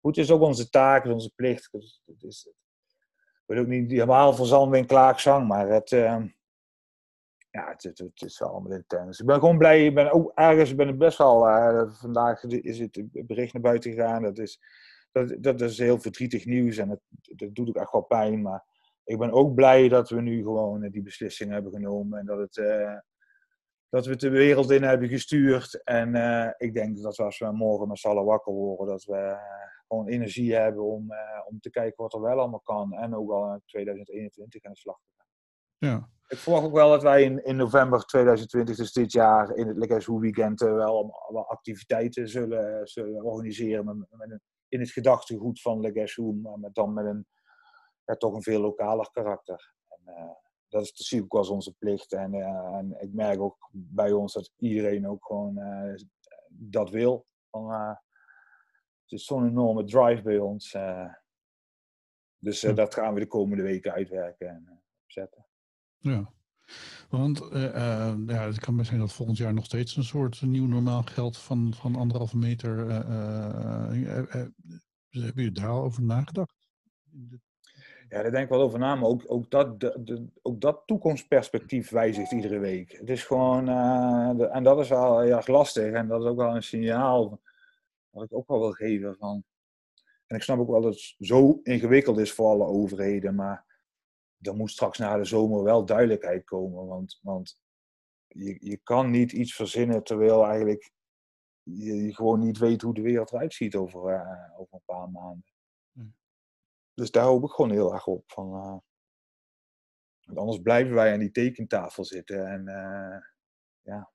goed, 0.00 0.16
het 0.16 0.24
is 0.24 0.30
ook 0.30 0.40
onze 0.40 0.68
taak, 0.68 1.02
het 1.02 1.06
is 1.06 1.12
onze 1.12 1.32
plicht. 1.34 1.68
Is, 1.72 2.02
het 2.06 2.52
ik 3.46 3.54
wil 3.54 3.58
ook 3.62 3.66
niet 3.66 3.90
helemaal 3.90 4.34
verzanden 4.34 4.78
in 4.78 4.86
klaagzang, 4.86 5.48
maar 5.48 5.68
het, 5.68 5.90
ja, 7.50 7.68
het, 7.68 7.82
het, 7.82 7.98
het, 7.98 8.22
is 8.22 8.38
wel 8.38 8.48
allemaal 8.48 8.72
intens. 8.72 9.20
Ik 9.20 9.26
ben 9.26 9.38
gewoon 9.38 9.58
blij. 9.58 9.86
Ik 9.86 9.94
ben 9.94 10.12
ook 10.12 10.32
ergens 10.34 10.74
ben 10.74 10.88
ik 10.88 10.98
best 10.98 11.18
wel. 11.18 11.48
Uh, 11.48 11.92
vandaag 11.92 12.44
is 12.44 12.78
het 12.78 13.26
bericht 13.26 13.52
naar 13.52 13.62
buiten 13.62 13.92
gegaan. 13.92 14.22
Dat 14.22 14.38
is, 14.38 14.60
dat, 15.12 15.36
dat 15.42 15.60
is 15.60 15.78
heel 15.78 15.98
verdrietig 15.98 16.46
nieuws 16.46 16.76
en 16.76 16.88
dat, 16.88 17.00
dat 17.20 17.54
doet 17.54 17.68
ook 17.68 17.76
echt 17.76 17.92
wel 17.92 18.02
pijn. 18.02 18.42
Maar 18.42 18.64
ik 19.04 19.18
ben 19.18 19.32
ook 19.32 19.54
blij 19.54 19.88
dat 19.88 20.10
we 20.10 20.20
nu 20.20 20.42
gewoon 20.42 20.82
uh, 20.82 20.90
die 20.90 21.02
beslissing 21.02 21.50
hebben 21.50 21.72
genomen. 21.72 22.18
En 22.18 22.26
dat, 22.26 22.38
het, 22.38 22.56
uh, 22.56 22.98
dat 23.88 24.04
we 24.04 24.10
het 24.10 24.20
de 24.20 24.28
wereld 24.28 24.70
in 24.70 24.82
hebben 24.82 25.08
gestuurd. 25.08 25.82
En 25.84 26.14
ik 26.58 26.74
denk 26.74 27.02
dat 27.02 27.18
als 27.18 27.38
we 27.38 27.52
morgen 27.52 27.88
met 27.88 27.98
z'n 27.98 28.08
wakker 28.08 28.52
worden, 28.52 28.86
dat 28.86 29.04
we 29.04 29.36
gewoon 29.88 30.08
energie 30.08 30.54
hebben 30.54 30.84
om, 30.84 31.12
om 31.46 31.60
te 31.60 31.70
kijken 31.70 32.02
wat 32.02 32.14
er 32.14 32.20
wel 32.20 32.38
allemaal 32.38 32.60
kan. 32.60 32.92
En 32.92 33.14
ook 33.14 33.30
al 33.30 33.52
in 33.52 33.62
2021 33.64 34.64
aan 34.64 34.72
de 34.72 34.78
slag 34.78 34.98
te. 34.98 35.24
Ja, 35.86 36.08
ik 36.28 36.38
verwacht 36.38 36.64
ook 36.64 36.72
wel 36.72 36.90
dat 36.90 37.02
wij 37.02 37.22
in, 37.22 37.44
in 37.44 37.56
november 37.56 38.04
2020, 38.04 38.76
dus 38.76 38.92
dit 38.92 39.12
jaar, 39.12 39.54
in 39.54 39.68
het 39.68 39.76
Legacy 39.76 40.12
Weekend 40.12 40.60
uh, 40.60 40.74
wel, 40.74 41.26
wel 41.28 41.48
activiteiten 41.48 42.28
zullen, 42.28 42.86
zullen 42.86 43.24
organiseren. 43.24 43.84
Met, 43.84 43.96
met 44.10 44.30
een, 44.30 44.42
in 44.68 44.80
het 44.80 44.90
gedachtegoed 44.90 45.60
van 45.60 45.80
Legacy, 45.80 46.20
maar 46.20 46.58
met 46.58 46.74
dan 46.74 46.92
met 46.92 47.04
een 47.04 47.26
ja, 48.04 48.14
toch 48.14 48.34
een 48.34 48.42
veel 48.42 48.60
lokaler 48.60 49.10
karakter. 49.10 49.74
En, 49.88 50.00
uh, 50.04 50.30
dat 50.68 50.82
is 50.82 50.92
zie 50.94 51.24
ik 51.24 51.34
als 51.34 51.48
onze 51.48 51.74
plicht. 51.78 52.12
En, 52.12 52.34
uh, 52.34 52.74
en, 52.74 52.96
ik 53.00 53.12
merk 53.12 53.40
ook 53.40 53.68
bij 53.72 54.12
ons 54.12 54.32
dat 54.32 54.52
iedereen 54.56 55.08
ook 55.08 55.26
gewoon 55.26 55.58
dat 56.48 56.90
wil. 56.90 57.26
Van, 57.50 57.70
het 57.70 59.12
is 59.12 59.24
zo'n 59.24 59.48
enorme 59.48 59.84
drive 59.84 60.22
bij 60.22 60.38
ons. 60.38 60.76
dus 62.38 62.60
dat 62.60 62.94
gaan 62.94 63.14
we 63.14 63.20
de 63.20 63.26
komende 63.26 63.62
weken 63.62 63.92
uitwerken 63.92 64.48
en 64.48 64.82
opzetten. 65.02 65.47
Ja, 65.98 66.32
want 67.08 67.40
uh, 67.40 67.62
uh, 67.62 68.14
ja, 68.26 68.46
het 68.46 68.58
kan 68.58 68.76
best 68.76 68.88
zijn 68.88 69.00
dat 69.00 69.12
volgend 69.12 69.38
jaar 69.38 69.54
nog 69.54 69.64
steeds 69.64 69.96
een 69.96 70.04
soort 70.04 70.42
nieuw 70.42 70.66
normaal 70.66 71.02
geldt 71.02 71.38
van, 71.38 71.74
van 71.74 71.96
anderhalve 71.96 72.36
meter. 72.36 72.86
Uh, 72.86 74.28
hebben 75.10 75.32
jullie 75.34 75.52
daar 75.52 75.68
al 75.68 75.82
over 75.82 76.02
nagedacht? 76.02 76.54
Ja, 78.08 78.22
daar 78.22 78.30
denk 78.30 78.44
ik 78.44 78.48
wel 78.48 78.60
over 78.60 78.78
na, 78.78 78.94
maar 78.94 79.08
ook, 79.08 79.22
ook, 79.26 79.50
dat, 79.50 79.80
de, 79.80 80.26
ook 80.42 80.60
dat 80.60 80.82
toekomstperspectief 80.86 81.90
wijzigt 81.90 82.32
iedere 82.32 82.58
week. 82.58 82.92
Het 82.92 83.10
is 83.10 83.24
gewoon, 83.24 83.68
en 84.50 84.62
dat 84.62 84.78
is 84.78 84.88
wel 84.88 85.22
erg 85.22 85.46
lastig 85.46 85.92
en 85.92 86.08
dat 86.08 86.22
is 86.22 86.26
ook 86.26 86.36
wel 86.36 86.56
een 86.56 86.62
signaal 86.62 87.40
wat 88.10 88.24
ik 88.24 88.34
ook 88.34 88.48
wel 88.48 88.58
wil 88.58 88.72
geven 88.72 89.16
van. 89.16 89.44
En 90.26 90.36
ik 90.36 90.42
snap 90.42 90.58
ook 90.58 90.70
wel 90.70 90.80
dat 90.80 90.92
het 90.94 91.14
zo 91.18 91.60
ingewikkeld 91.62 92.18
is 92.18 92.32
voor 92.32 92.46
alle 92.46 92.64
overheden, 92.64 93.34
maar 93.34 93.67
er 94.40 94.54
moet 94.54 94.70
straks 94.70 94.98
na 94.98 95.16
de 95.16 95.24
zomer 95.24 95.62
wel 95.62 95.84
duidelijkheid 95.84 96.44
komen. 96.44 96.86
Want, 96.86 97.18
want 97.22 97.60
je, 98.26 98.56
je 98.60 98.76
kan 98.76 99.10
niet 99.10 99.32
iets 99.32 99.54
verzinnen 99.54 100.04
terwijl 100.04 100.46
eigenlijk 100.46 100.90
je, 101.62 101.94
je 101.94 102.14
gewoon 102.14 102.40
niet 102.40 102.58
weet 102.58 102.82
hoe 102.82 102.94
de 102.94 103.02
wereld 103.02 103.32
eruit 103.32 103.54
ziet 103.54 103.74
over, 103.74 104.12
uh, 104.12 104.60
over 104.60 104.74
een 104.74 104.84
paar 104.84 105.10
maanden. 105.10 105.44
Dus 106.94 107.10
daar 107.10 107.24
hoop 107.24 107.44
ik 107.44 107.50
gewoon 107.50 107.70
heel 107.70 107.92
erg 107.92 108.06
op. 108.06 108.24
Van, 108.26 108.46
uh, 108.46 108.78
want 110.26 110.38
anders 110.38 110.58
blijven 110.62 110.94
wij 110.94 111.12
aan 111.12 111.18
die 111.18 111.30
tekentafel 111.30 112.04
zitten. 112.04 112.46
En 112.46 112.60
uh, 112.60 113.18
ja. 113.80 114.12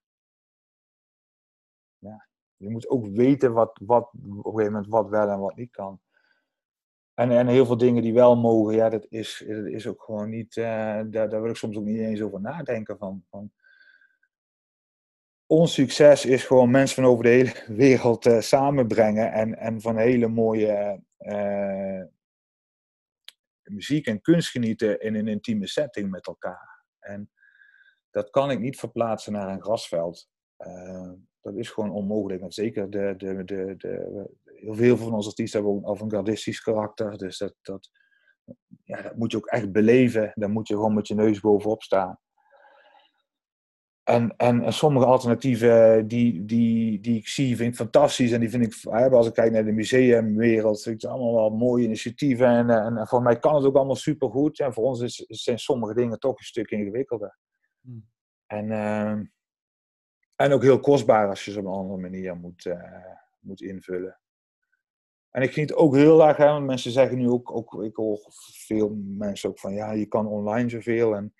ja. 1.98 2.28
Je 2.56 2.70
moet 2.70 2.88
ook 2.88 3.06
weten 3.06 3.52
wat, 3.52 3.80
wat 3.84 4.04
op 4.04 4.22
een 4.22 4.42
gegeven 4.42 4.72
moment 4.72 4.86
wat 4.86 5.08
wel 5.08 5.28
en 5.28 5.38
wat 5.38 5.56
niet 5.56 5.70
kan. 5.70 6.00
En, 7.14 7.30
en 7.30 7.46
heel 7.46 7.66
veel 7.66 7.76
dingen 7.76 8.02
die 8.02 8.12
wel 8.12 8.36
mogen, 8.36 8.74
ja, 8.74 8.88
dat 8.88 9.06
is, 9.08 9.44
dat 9.46 9.66
is 9.66 9.86
ook 9.86 10.02
gewoon 10.02 10.30
niet, 10.30 10.56
uh, 10.56 10.64
daar, 11.06 11.28
daar 11.28 11.40
wil 11.42 11.50
ik 11.50 11.56
soms 11.56 11.76
ook 11.76 11.84
niet 11.84 11.98
eens 11.98 12.22
over 12.22 12.40
nadenken 12.40 12.98
van. 12.98 13.24
van 13.30 13.52
ons 15.46 15.74
succes 15.74 16.24
is 16.24 16.44
gewoon 16.44 16.70
mensen 16.70 17.02
van 17.02 17.12
over 17.12 17.24
de 17.24 17.30
hele 17.30 17.52
wereld 17.76 18.26
uh, 18.26 18.40
samenbrengen 18.40 19.32
en, 19.32 19.58
en 19.58 19.80
van 19.80 19.96
hele 19.96 20.28
mooie 20.28 21.02
uh, 21.18 22.02
muziek 23.62 24.06
en 24.06 24.20
kunst 24.20 24.50
genieten 24.50 25.00
in 25.00 25.14
een 25.14 25.28
intieme 25.28 25.66
setting 25.66 26.10
met 26.10 26.26
elkaar. 26.26 26.84
En 26.98 27.30
dat 28.10 28.30
kan 28.30 28.50
ik 28.50 28.58
niet 28.58 28.78
verplaatsen 28.78 29.32
naar 29.32 29.48
een 29.48 29.62
grasveld. 29.62 30.28
dat 31.40 31.56
is 31.56 31.70
gewoon 31.70 31.90
onmogelijk. 31.90 32.42
En 32.42 32.52
zeker 32.52 32.90
de, 32.90 33.14
de, 33.16 33.44
de, 33.44 33.74
de, 33.76 34.30
heel 34.64 34.96
veel 34.96 34.96
van 34.96 35.14
onze 35.14 35.28
artiesten 35.28 35.60
hebben 35.60 35.76
ook 35.76 35.84
een 35.84 35.90
avant-gardistisch 35.90 36.60
karakter. 36.60 37.18
Dus 37.18 37.38
dat, 37.38 37.54
dat, 37.62 37.90
ja, 38.84 39.02
dat 39.02 39.16
moet 39.16 39.30
je 39.30 39.36
ook 39.36 39.46
echt 39.46 39.72
beleven. 39.72 40.32
Daar 40.34 40.50
moet 40.50 40.68
je 40.68 40.74
gewoon 40.74 40.94
met 40.94 41.08
je 41.08 41.14
neus 41.14 41.40
bovenop 41.40 41.82
staan. 41.82 42.18
En, 44.04 44.34
en, 44.36 44.62
en, 44.62 44.72
sommige 44.72 45.06
alternatieven 45.06 46.06
die, 46.08 46.44
die, 46.44 47.00
die 47.00 47.18
ik 47.18 47.28
zie, 47.28 47.56
vind 47.56 47.70
ik 47.70 47.76
fantastisch. 47.76 48.32
En 48.32 48.40
die 48.40 48.50
vind 48.50 48.64
ik, 48.64 48.86
als 49.12 49.26
ik 49.26 49.32
kijk 49.32 49.52
naar 49.52 49.64
de 49.64 49.72
museumwereld, 49.72 50.82
vind 50.82 50.94
ik 50.94 51.02
het 51.02 51.10
allemaal 51.10 51.34
wel 51.34 51.50
mooie 51.50 51.84
initiatieven. 51.84 52.46
En, 52.46 52.70
en, 52.70 52.96
en 52.96 53.06
voor 53.06 53.22
mij 53.22 53.38
kan 53.38 53.54
het 53.54 53.64
ook 53.64 53.76
allemaal 53.76 53.96
supergoed. 53.96 54.60
En 54.60 54.72
voor 54.72 54.84
ons 54.84 55.00
is, 55.00 55.24
zijn 55.28 55.58
sommige 55.58 55.94
dingen 55.94 56.18
toch 56.18 56.38
een 56.38 56.44
stuk 56.44 56.70
ingewikkelder. 56.70 57.38
Hmm. 57.80 58.08
En, 58.46 58.70
uh, 58.70 59.10
en 60.36 60.52
ook 60.52 60.62
heel 60.62 60.80
kostbaar 60.80 61.28
als 61.28 61.44
je 61.44 61.50
ze 61.50 61.58
op 61.58 61.64
een 61.64 61.72
andere 61.72 62.00
manier 62.00 62.36
moet, 62.36 62.64
uh, 62.64 62.82
moet 63.40 63.60
invullen. 63.60 64.18
En 65.34 65.42
ik 65.42 65.52
vind 65.52 65.70
het 65.70 65.78
ook 65.78 65.94
heel 65.94 66.26
erg, 66.26 66.36
hè, 66.36 66.46
want 66.46 66.66
mensen 66.66 66.90
zeggen 66.90 67.18
nu 67.18 67.28
ook, 67.28 67.50
ook, 67.50 67.82
ik 67.82 67.96
hoor 67.96 68.18
veel 68.66 68.96
mensen 69.04 69.48
ook 69.48 69.58
van, 69.58 69.72
ja, 69.74 69.92
je 69.92 70.06
kan 70.06 70.26
online 70.26 70.68
zoveel. 70.68 71.16
En 71.16 71.34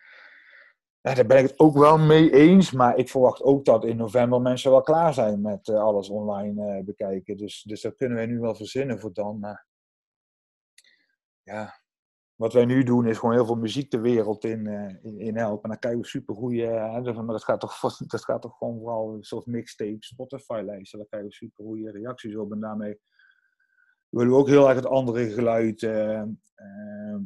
ja, 1.00 1.14
daar 1.14 1.26
ben 1.26 1.38
ik 1.38 1.48
het 1.48 1.58
ook 1.58 1.76
wel 1.76 1.98
mee 1.98 2.32
eens, 2.32 2.72
maar 2.72 2.96
ik 2.96 3.08
verwacht 3.08 3.42
ook 3.42 3.64
dat 3.64 3.84
in 3.84 3.96
november 3.96 4.40
mensen 4.40 4.70
wel 4.70 4.82
klaar 4.82 5.14
zijn 5.14 5.40
met 5.40 5.68
uh, 5.68 5.80
alles 5.80 6.08
online 6.08 6.78
uh, 6.78 6.84
bekijken. 6.84 7.36
Dus, 7.36 7.62
dus 7.62 7.80
dat 7.80 7.94
kunnen 7.94 8.16
wij 8.16 8.26
nu 8.26 8.40
wel 8.40 8.54
verzinnen 8.54 9.00
voor 9.00 9.12
dan. 9.12 9.38
Maar 9.38 9.66
ja, 11.42 11.80
wat 12.34 12.52
wij 12.52 12.64
nu 12.64 12.82
doen 12.82 13.06
is 13.06 13.18
gewoon 13.18 13.34
heel 13.34 13.46
veel 13.46 13.56
muziek 13.56 13.90
de 13.90 14.00
wereld 14.00 14.44
in, 14.44 14.66
uh, 14.66 15.26
in, 15.26 15.36
helpen. 15.36 15.62
En 15.62 15.68
dan 15.68 15.78
krijgen 15.78 16.00
we 16.00 16.06
super 16.06 16.34
goede, 16.34 16.70
maar 17.14 17.26
dat 17.26 17.44
gaat, 17.44 17.60
toch, 17.60 17.80
dat 18.06 18.24
gaat 18.24 18.42
toch 18.42 18.56
gewoon 18.56 18.78
vooral 18.78 19.16
soort 19.20 19.46
mixtape, 19.46 19.96
Spotify-lijsten. 19.98 20.98
Daar 20.98 21.08
krijgen 21.08 21.28
we 21.28 21.34
super 21.34 21.64
goede 21.64 21.90
reacties 21.90 22.36
op 22.36 22.52
en 22.52 22.60
daarmee 22.60 23.00
willen 24.14 24.34
ook 24.34 24.48
heel 24.48 24.68
erg 24.68 24.76
het 24.76 24.86
andere 24.86 25.30
geluid 25.30 25.82
uh, 25.82 26.22
uh, 26.56 27.16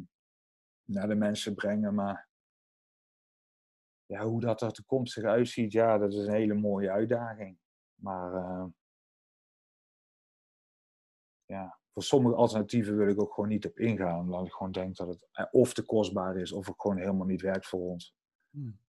naar 0.83 1.07
de 1.07 1.15
mensen 1.15 1.55
brengen. 1.55 1.93
Maar 1.93 2.29
ja, 4.05 4.23
hoe 4.23 4.41
dat 4.41 4.61
er 4.61 4.71
toekomstig 4.71 5.23
uitziet, 5.23 5.71
ja, 5.71 5.97
dat 5.97 6.13
is 6.13 6.19
een 6.19 6.33
hele 6.33 6.53
mooie 6.53 6.91
uitdaging. 6.91 7.57
Maar 7.95 8.33
uh, 8.33 8.65
ja, 11.45 11.79
voor 11.91 12.03
sommige 12.03 12.35
alternatieven 12.35 12.97
wil 12.97 13.07
ik 13.07 13.21
ook 13.21 13.33
gewoon 13.33 13.49
niet 13.49 13.65
op 13.65 13.79
ingaan. 13.79 14.19
Omdat 14.19 14.45
ik 14.45 14.51
gewoon 14.51 14.71
denk 14.71 14.95
dat 14.95 15.07
het 15.07 15.27
eh, 15.31 15.45
of 15.51 15.73
te 15.73 15.85
kostbaar 15.85 16.37
is 16.37 16.51
of 16.51 16.67
het 16.67 16.81
gewoon 16.81 16.97
helemaal 16.97 17.25
niet 17.25 17.41
werkt 17.41 17.67
voor 17.67 17.79
ons. 17.79 18.15
Hmm. 18.49 18.79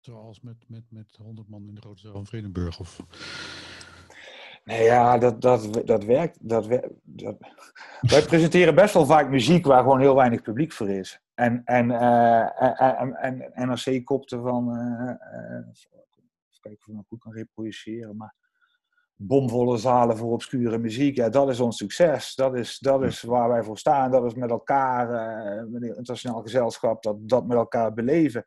Zoals 0.00 0.40
met, 0.40 0.68
met, 0.68 0.90
met 0.90 1.16
100 1.16 1.48
man 1.48 1.68
in 1.68 1.74
de 1.74 1.80
Rode 1.80 2.00
Zaal 2.00 2.12
van 2.12 2.26
Vredenburg? 2.26 2.80
Of... 2.80 3.00
Nee, 4.64 4.84
ja, 4.84 5.18
dat, 5.18 5.40
dat, 5.40 5.86
dat 5.86 6.04
werkt. 6.04 6.38
Dat, 6.40 6.68
dat, 7.02 7.36
wij 8.00 8.22
presenteren 8.22 8.74
best 8.74 8.94
wel 8.94 9.06
vaak 9.06 9.28
muziek 9.28 9.66
waar 9.66 9.82
gewoon 9.82 10.00
heel 10.00 10.14
weinig 10.14 10.42
publiek 10.42 10.72
voor 10.72 10.90
is. 10.90 11.20
En, 11.34 11.62
en, 11.64 11.90
uh, 11.90 13.00
en, 13.00 13.14
en, 13.16 13.52
NRC 13.54 14.04
kopte 14.04 14.40
van. 14.40 14.68
Uh, 14.68 15.10
even 16.50 16.60
kijken 16.60 16.80
of 16.80 16.92
ik 16.92 16.96
het 16.96 17.06
goed 17.08 17.20
kan 17.20 17.32
reproduceren. 17.32 18.16
Maar 18.16 18.34
bomvolle 19.16 19.76
zalen 19.76 20.16
voor 20.16 20.32
obscure 20.32 20.78
muziek. 20.78 21.16
Ja, 21.16 21.28
dat 21.28 21.48
is 21.48 21.60
ons 21.60 21.76
succes. 21.76 22.34
Dat 22.34 22.54
is, 22.54 22.78
dat 22.78 23.02
is 23.02 23.22
waar 23.22 23.48
wij 23.48 23.62
voor 23.62 23.78
staan. 23.78 24.10
Dat 24.10 24.24
is 24.24 24.34
met 24.34 24.50
elkaar, 24.50 25.08
uh, 25.08 25.70
met 25.70 25.82
het 25.82 25.90
internationaal 25.90 26.42
gezelschap, 26.42 27.02
dat, 27.02 27.28
dat 27.28 27.46
met 27.46 27.56
elkaar 27.56 27.92
beleven. 27.92 28.46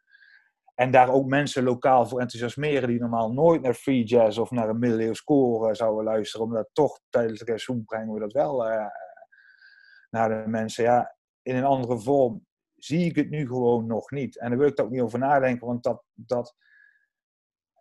En 0.76 0.92
daar 0.92 1.10
ook 1.10 1.26
mensen 1.26 1.64
lokaal 1.64 2.06
voor 2.06 2.20
enthousiasmeren 2.20 2.88
die 2.90 3.00
normaal 3.00 3.32
nooit 3.32 3.62
naar 3.62 3.74
free 3.74 4.04
jazz 4.04 4.38
of 4.38 4.52
naar 4.52 4.70
een 4.70 4.80
middeleeuws 4.80 5.18
score 5.18 5.76
zouden 5.76 6.04
luisteren. 6.04 6.46
Omdat 6.46 6.70
toch 6.74 7.00
tijdens 7.10 7.40
het 7.40 7.48
seizoen 7.48 7.84
brengen 7.86 8.14
we 8.14 8.20
dat 8.20 8.34
wel 8.34 8.72
uh, 8.72 8.86
naar 10.10 10.30
de 10.30 10.50
mensen. 10.50 10.84
Ja, 10.84 11.16
in 11.42 11.56
een 11.56 11.64
andere 11.64 12.00
vorm 12.00 12.46
zie 12.76 13.06
ik 13.06 13.16
het 13.16 13.30
nu 13.30 13.48
gewoon 13.48 13.86
nog 13.86 14.12
niet. 14.12 14.40
En 14.40 14.50
daar 14.50 14.58
wil 14.58 14.68
ik 14.68 14.82
ook 14.82 14.90
niet 14.90 15.02
over 15.02 15.20
nadenken, 15.20 15.68
want 15.68 15.84
dat, 15.84 16.04
dat 16.14 16.56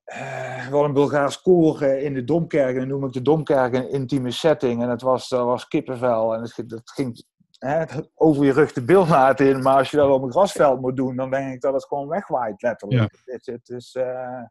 uh, 0.04 0.68
wel 0.68 0.84
een 0.84 0.92
Bulgaars 0.92 1.40
koor 1.40 1.82
in 1.82 2.14
de 2.14 2.24
Domkerk. 2.24 2.74
En 2.74 2.78
dan 2.78 2.88
noem 2.88 3.04
ik 3.04 3.12
de 3.12 3.22
Domkerk 3.22 3.74
een 3.74 3.90
intieme 3.90 4.30
setting. 4.30 4.82
En 4.82 4.88
het 4.88 5.02
was, 5.02 5.28
dat 5.28 5.44
was 5.44 5.68
kippenvel. 5.68 6.34
En 6.34 6.40
het, 6.40 6.62
dat 6.66 6.90
ging 6.90 7.24
hè, 7.64 7.84
over 8.14 8.44
je 8.44 8.52
rug 8.52 8.72
de 8.72 8.84
beeldmaat 8.84 9.40
in. 9.40 9.62
Maar 9.62 9.76
als 9.76 9.90
je 9.90 9.96
dat 9.96 10.10
op 10.10 10.22
een 10.22 10.30
grasveld 10.30 10.80
moet 10.80 10.96
doen, 10.96 11.16
dan 11.16 11.30
denk 11.30 11.54
ik 11.54 11.60
dat 11.60 11.72
het 11.72 11.84
gewoon 11.84 12.08
wegwaait, 12.08 12.62
letterlijk. 12.62 13.16
Ja. 13.24 13.32
Het, 13.32 13.46
het 13.46 13.68
is, 13.68 13.94
uh, 13.94 14.42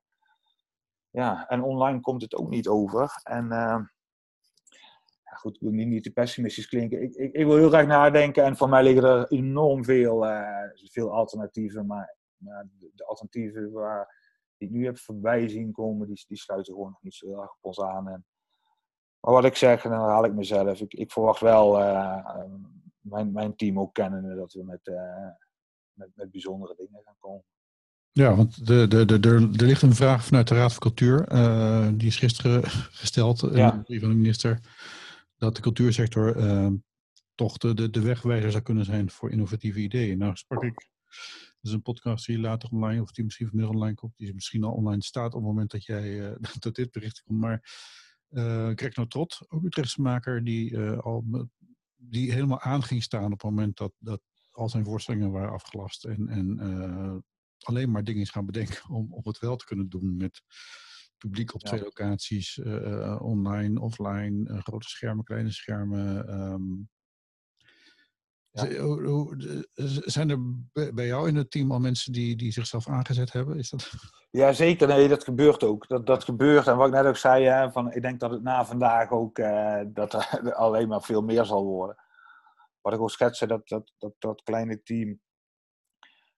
ja, 1.10 1.47
en 1.47 1.63
online 1.63 1.99
komt 1.99 2.21
het 2.21 2.36
ook 2.36 2.49
niet 2.49 2.67
over. 2.67 3.21
En 3.23 3.43
uh, 3.43 3.80
ja, 5.23 5.36
goed, 5.36 5.56
ik 5.56 5.62
wil 5.62 5.71
niet, 5.71 5.88
niet 5.88 6.04
te 6.04 6.12
pessimistisch 6.12 6.67
klinken. 6.67 7.02
Ik, 7.02 7.13
ik, 7.13 7.34
ik, 7.34 7.45
wil 7.45 7.56
heel 7.56 7.69
graag 7.69 7.88
nadenken. 7.88 8.43
En 8.43 8.58
voor 8.58 8.69
mij 8.69 8.84
liggen 8.84 9.04
er 9.04 9.28
enorm 9.28 9.84
veel, 9.84 10.26
uh, 10.26 10.69
veel 10.76 11.12
alternatieven. 11.12 11.86
Maar 11.86 12.15
de, 12.38 12.91
de 12.93 13.06
alternatieven 13.06 13.71
waar 13.71 14.21
die 14.58 14.67
ik 14.67 14.73
nu 14.73 14.86
heb 14.86 14.97
voorbij 14.97 15.47
zien 15.47 15.71
komen, 15.71 16.08
die, 16.08 16.26
die 16.28 16.38
sluiten 16.38 16.73
gewoon 16.73 16.89
nog 16.89 17.02
niet 17.02 17.13
zo 17.13 17.28
heel 17.28 17.41
erg 17.41 17.52
op 17.52 17.65
ons 17.65 17.82
aan. 17.82 18.08
En, 18.08 18.26
maar 19.19 19.34
wat 19.34 19.45
ik 19.45 19.56
zeg, 19.56 19.84
en 19.84 19.89
dan 19.89 19.99
haal 19.99 20.26
ik 20.26 20.34
mezelf. 20.34 20.80
Ik, 20.80 20.93
ik 20.93 21.12
verwacht 21.12 21.39
wel 21.39 21.80
uh, 21.80 22.39
mijn, 23.03 23.31
mijn 23.31 23.55
team 23.55 23.79
ook 23.79 23.93
kennen 23.93 24.35
dat 24.35 24.53
we 24.53 24.63
met, 24.63 24.87
uh, 24.87 24.95
met, 25.93 26.09
met 26.15 26.31
bijzondere 26.31 26.75
dingen 26.77 27.01
gaan 27.05 27.15
komen. 27.19 27.43
Ja, 28.11 28.35
want 28.35 28.67
de, 28.67 28.87
de, 28.87 29.05
de, 29.05 29.29
er, 29.29 29.35
er 29.35 29.65
ligt 29.65 29.81
een 29.81 29.95
vraag 29.95 30.25
vanuit 30.25 30.47
de 30.47 30.55
Raad 30.55 30.71
van 30.71 30.81
Cultuur. 30.81 31.33
Uh, 31.33 31.87
die 31.93 32.07
is 32.07 32.17
gisteren 32.17 32.63
gesteld 32.69 33.43
in 33.43 33.51
de 33.51 33.81
brief 33.83 33.99
van 33.99 34.09
de 34.09 34.15
minister. 34.15 34.59
Dat 35.37 35.55
de 35.55 35.61
cultuursector 35.61 36.35
toch 37.35 37.57
de, 37.57 37.73
de, 37.73 37.89
de 37.89 38.01
wegwijzer 38.01 38.51
zou 38.51 38.63
kunnen 38.63 38.85
zijn 38.85 39.09
voor 39.09 39.31
innovatieve 39.31 39.79
ideeën. 39.79 40.17
Nou 40.17 40.35
sprak 40.35 40.63
ik 40.63 40.91
dat 41.63 41.71
is 41.71 41.77
een 41.77 41.81
podcast 41.81 42.25
die 42.25 42.39
later 42.39 42.69
online, 42.69 43.01
of 43.01 43.11
die 43.11 43.23
misschien 43.23 43.47
vanmiddag 43.47 43.75
online 43.75 43.95
komt, 43.95 44.17
die 44.17 44.33
misschien 44.33 44.63
al 44.63 44.71
online 44.71 45.03
staat 45.03 45.33
op 45.33 45.33
het 45.33 45.43
moment 45.43 45.71
dat 45.71 45.85
jij 45.85 46.09
uh, 46.09 46.35
dat 46.59 46.75
dit 46.75 46.91
bericht 46.91 47.21
komt. 47.21 47.39
Maar 47.39 47.71
uh, 48.29 48.71
Greg 48.75 48.95
Notrot, 48.95 49.45
ook 49.47 49.63
Utrechtse 49.63 50.01
maker, 50.01 50.43
die, 50.43 50.79
al, 50.79 51.47
die 52.09 52.31
helemaal 52.31 52.59
aan 52.59 52.83
ging 52.83 53.03
staan 53.03 53.25
op 53.25 53.31
het 53.31 53.43
moment 53.43 53.77
dat, 53.77 53.93
dat 53.97 54.21
al 54.51 54.69
zijn 54.69 54.85
voorstellingen 54.85 55.31
waren 55.31 55.51
afgelast. 55.51 56.05
En, 56.05 56.27
en 56.27 57.23
alleen 57.59 57.91
maar 57.91 58.03
dingen 58.03 58.21
is 58.21 58.29
gaan 58.29 58.45
bedenken 58.45 58.89
om, 58.95 59.13
om 59.13 59.21
het 59.23 59.39
wel 59.39 59.55
te 59.55 59.65
kunnen 59.65 59.89
doen 59.89 60.17
met 60.17 60.41
publiek 61.17 61.53
op 61.53 61.61
twee 61.61 61.81
locaties, 61.81 62.59
online, 63.19 63.79
offline, 63.79 64.61
grote 64.61 64.87
schermen, 64.87 65.23
kleine 65.23 65.51
schermen. 65.51 66.33
Um, 66.41 66.89
zijn 70.05 70.29
er 70.29 70.39
bij 70.93 71.05
jou 71.05 71.27
in 71.27 71.35
het 71.35 71.51
team 71.51 71.71
al 71.71 71.79
mensen 71.79 72.11
die, 72.11 72.35
die 72.35 72.51
zichzelf 72.51 72.87
aangezet 72.87 73.31
hebben? 73.31 73.57
Is 73.57 73.69
dat... 73.69 73.91
Ja, 74.29 74.53
zeker. 74.53 74.87
Nee, 74.87 75.07
dat 75.07 75.23
gebeurt 75.23 75.63
ook. 75.63 75.87
Dat, 75.87 76.05
dat 76.05 76.23
gebeurt. 76.23 76.67
En 76.67 76.77
wat 76.77 76.87
ik 76.87 76.93
net 76.93 77.05
ook 77.05 77.17
zei, 77.17 77.45
hè, 77.45 77.71
van, 77.71 77.91
ik 77.91 78.01
denk 78.01 78.19
dat 78.19 78.31
het 78.31 78.43
na 78.43 78.65
vandaag 78.65 79.11
ook 79.11 79.37
uh, 79.37 79.81
dat 79.87 80.13
er 80.45 80.53
alleen 80.53 80.87
maar 80.87 81.01
veel 81.01 81.21
meer 81.21 81.45
zal 81.45 81.65
worden. 81.65 81.95
Wat 82.81 82.93
ik 82.93 82.99
ook 82.99 83.11
schetsen, 83.11 83.47
dat, 83.47 83.67
dat, 83.67 83.93
dat, 83.97 84.13
dat 84.19 84.43
kleine 84.43 84.83
team 84.83 85.19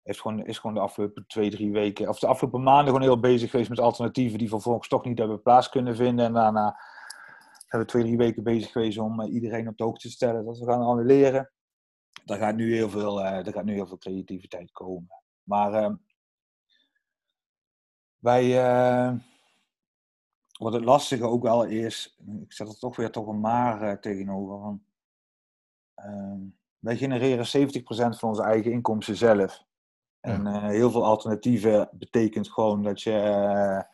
is 0.04 0.20
gewoon, 0.20 0.46
is 0.46 0.58
gewoon 0.58 0.76
de 0.76 0.82
afgelopen 0.82 1.28
twee, 1.28 1.50
drie 1.50 1.72
weken, 1.72 2.10
of 2.10 2.20
de 2.20 2.28
afgelopen 2.28 2.64
maanden 2.64 2.86
gewoon 2.86 3.02
heel 3.02 3.20
bezig 3.20 3.50
geweest 3.50 3.70
met 3.70 3.80
alternatieven 3.80 4.38
die 4.38 4.50
vervolgens 4.50 4.88
toch 4.88 5.06
niet 5.06 5.18
hebben 5.18 5.42
plaats 5.42 5.70
kunnen 5.70 5.96
vinden. 5.96 6.26
En 6.26 6.34
daarna 6.34 6.80
hebben 7.68 7.80
we 7.80 7.86
twee, 7.86 8.04
drie 8.04 8.18
weken 8.18 8.44
bezig 8.44 8.72
geweest 8.72 8.98
om 8.98 9.22
eh, 9.22 9.34
iedereen 9.34 9.68
op 9.68 9.78
de 9.78 9.84
hoogte 9.84 10.08
te 10.08 10.14
stellen 10.14 10.46
dat 10.46 10.58
we 10.58 10.66
gaan 10.66 10.82
annuleren 10.82 11.52
daar 12.26 12.38
gaat 12.38 12.56
nu 12.56 12.74
heel 12.74 12.90
veel, 12.90 13.26
uh, 13.26 13.40
gaat 13.44 13.64
nu 13.64 13.74
heel 13.74 13.88
veel 13.88 13.98
creativiteit 13.98 14.72
komen. 14.72 15.10
Maar 15.44 15.74
uh, 15.74 15.94
wij, 18.18 18.46
uh, 18.46 19.20
wat 20.60 20.74
het 20.74 20.84
lastige 20.84 21.24
ook 21.24 21.44
wel 21.44 21.64
is, 21.64 22.18
ik 22.42 22.54
zet 22.54 22.68
er 22.68 22.80
toch 22.80 22.96
weer 22.96 23.12
toch 23.12 23.28
een 23.28 23.40
maar 23.40 23.82
eh, 23.82 23.98
tegenover. 23.98 24.60
Van, 24.60 24.84
ehm, 25.94 26.40
wij 26.80 26.98
genereren 26.98 27.46
70% 27.46 28.20
van 28.20 28.30
onze 28.30 28.44
eigen 28.44 28.72
inkomsten 28.72 29.16
zelf. 29.16 29.64
En 30.20 30.66
heel 30.70 30.92
veel 30.92 31.06
alternatieven 31.06 31.90
betekent 31.92 32.52
gewoon 32.52 32.84
dat 32.84 33.02
je 33.02 33.86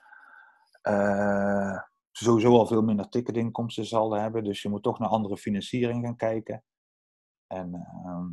sowieso 2.12 2.58
al 2.58 2.68
veel 2.68 2.82
minder 2.82 3.10
ticketinkomsten 3.10 3.86
zal 3.86 4.12
hebben. 4.12 4.44
Dus 4.44 4.62
je 4.62 4.70
moet 4.70 4.84
toch 4.84 5.00
naar 5.00 5.10
andere 5.10 5.38
financiering 5.38 6.06
gaan 6.06 6.16
kijken. 6.16 6.64
En 7.52 7.74
uh, 8.06 8.26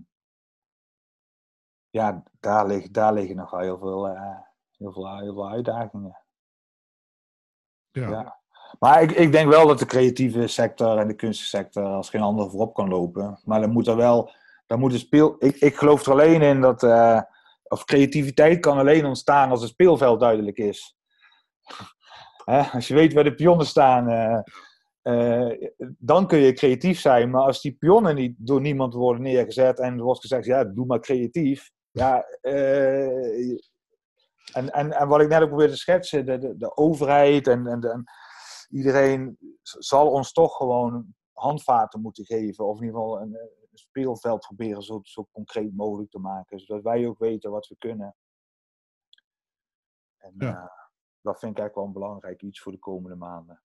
ja, 1.91 2.23
daar, 2.41 2.67
lig, 2.67 2.91
daar 2.91 3.13
liggen 3.13 3.37
nogal 3.37 3.61
heel 3.61 3.79
veel, 3.79 4.09
uh, 4.09 4.39
heel 4.77 4.93
veel, 4.93 5.19
heel 5.19 5.35
veel 5.35 5.51
uitdagingen. 5.51 6.19
Ja. 7.91 8.09
ja. 8.09 8.41
Maar 8.79 9.03
ik, 9.03 9.11
ik 9.11 9.33
denk 9.33 9.49
wel 9.49 9.67
dat 9.67 9.79
de 9.79 9.87
creatieve 9.87 10.47
sector 10.47 10.99
en 10.99 11.09
de 11.09 11.15
kunstensector 11.15 11.85
als 11.85 12.11
geen 12.11 12.21
ander 12.21 12.51
voorop 12.51 12.75
kan 12.75 12.89
lopen. 12.89 13.41
Maar 13.45 13.61
dan 13.61 13.71
moet 13.71 13.87
er 13.87 13.97
wel, 13.97 14.33
dan 14.67 14.79
moet 14.79 14.93
een 14.93 14.99
speel. 14.99 15.37
Ik, 15.39 15.57
ik 15.57 15.77
geloof 15.77 16.07
er 16.07 16.13
alleen 16.13 16.43
in 16.43 16.61
dat. 16.61 16.83
Uh, 16.83 17.21
of 17.63 17.85
creativiteit 17.85 18.61
kan 18.61 18.79
alleen 18.79 19.07
ontstaan 19.07 19.51
als 19.51 19.61
het 19.61 19.71
speelveld 19.71 20.21
duidelijk 20.21 20.59
is. 20.59 20.97
als 22.73 22.89
je 22.89 22.95
weet 22.95 23.13
waar 23.13 23.25
de 23.25 23.35
pionnen 23.35 23.67
staan, 23.67 24.11
uh, 24.11 24.41
uh, 25.09 25.71
dan 25.99 26.27
kun 26.27 26.39
je 26.39 26.53
creatief 26.53 27.01
zijn. 27.01 27.31
Maar 27.31 27.43
als 27.43 27.61
die 27.61 27.73
pionnen 27.73 28.15
niet 28.15 28.35
door 28.39 28.61
niemand 28.61 28.95
worden 28.95 29.23
neergezet 29.23 29.79
en 29.79 29.97
er 29.99 30.03
wordt 30.05 30.21
gezegd, 30.21 30.45
ja, 30.45 30.65
doe 30.65 30.87
maar 30.87 31.01
creatief. 31.01 31.71
Ja, 31.91 32.27
uh, 32.43 33.51
en, 34.53 34.71
en, 34.73 34.93
en 34.93 35.09
wat 35.09 35.21
ik 35.21 35.29
net 35.29 35.43
ook 35.43 35.49
probeerde 35.49 35.73
te 35.73 35.79
schetsen, 35.79 36.27
de, 36.27 36.39
de, 36.39 36.57
de 36.57 36.77
overheid 36.77 37.47
en, 37.47 37.67
en, 37.67 37.81
de, 37.81 38.03
iedereen 38.69 39.37
zal 39.63 40.11
ons 40.11 40.33
toch 40.33 40.57
gewoon 40.57 41.15
handvaten 41.33 42.01
moeten 42.01 42.25
geven. 42.25 42.67
Of 42.67 42.79
in 42.79 42.85
ieder 42.85 43.01
geval 43.01 43.21
een, 43.21 43.35
een 43.35 43.79
speelveld 43.79 44.41
proberen 44.41 44.83
zo, 44.83 45.01
zo 45.03 45.29
concreet 45.33 45.77
mogelijk 45.77 46.11
te 46.11 46.19
maken. 46.19 46.59
Zodat 46.61 46.83
wij 46.83 47.07
ook 47.07 47.19
weten 47.19 47.51
wat 47.51 47.69
we 47.69 47.77
kunnen. 47.79 48.17
En 50.17 50.35
ja. 50.39 50.49
uh, 50.49 50.67
dat 51.21 51.39
vind 51.39 51.53
ik 51.53 51.59
eigenlijk 51.59 51.75
wel 51.75 51.85
een 51.85 51.93
belangrijk 51.93 52.43
iets 52.43 52.61
voor 52.61 52.73
de 52.73 52.79
komende 52.79 53.17
maanden. 53.17 53.63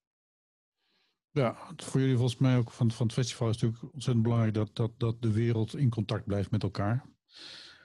Ja, 1.34 1.56
voor 1.76 2.00
jullie 2.00 2.18
volgens 2.18 2.40
mij 2.40 2.58
ook 2.58 2.72
van, 2.72 2.92
van 2.92 3.06
het 3.06 3.16
festival 3.16 3.50
is 3.50 3.62
natuurlijk 3.62 3.94
ontzettend 3.94 4.24
belangrijk 4.24 4.54
dat, 4.54 4.70
dat, 4.76 4.92
dat 4.98 5.22
de 5.22 5.32
wereld 5.32 5.76
in 5.76 5.90
contact 5.90 6.26
blijft 6.26 6.52
met 6.52 6.64
elkaar. 6.64 7.06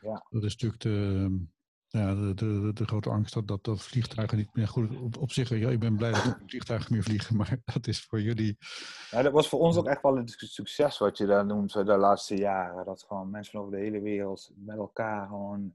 Ja. 0.01 0.27
Dat 0.31 0.45
is 0.45 0.53
natuurlijk 0.53 0.83
de, 0.83 1.47
ja, 1.89 2.15
de, 2.15 2.35
de, 2.35 2.71
de 2.75 2.85
grote 2.85 3.11
angst 3.11 3.35
dat, 3.35 3.49
dat, 3.49 3.65
dat 3.65 3.83
vliegtuigen 3.83 4.39
niet 4.39 4.55
meer 4.55 4.69
goed 4.69 4.97
op, 5.01 5.17
op 5.17 5.33
zich. 5.33 5.49
Ja, 5.49 5.71
ik 5.71 5.79
ben 5.79 5.97
blij 5.97 6.11
dat 6.11 6.39
vliegtuigen 6.47 6.93
meer 6.93 7.03
vliegen, 7.03 7.37
maar 7.37 7.59
dat 7.75 7.87
is 7.87 8.05
voor 8.05 8.21
jullie. 8.21 8.59
Ja, 9.11 9.23
dat 9.23 9.33
was 9.33 9.49
voor 9.49 9.61
ons 9.61 9.77
ook 9.77 9.87
echt 9.87 10.03
wel 10.03 10.17
een 10.17 10.29
succes 10.29 10.99
wat 10.99 11.19
je 11.19 11.27
daar 11.27 11.47
noemt 11.47 11.73
de 11.73 11.97
laatste 11.97 12.37
jaren. 12.37 12.85
Dat 12.85 13.05
gewoon 13.09 13.31
mensen 13.31 13.61
over 13.61 13.73
de 13.73 13.79
hele 13.79 14.01
wereld 14.01 14.51
met 14.55 14.77
elkaar 14.77 15.27
gewoon. 15.27 15.75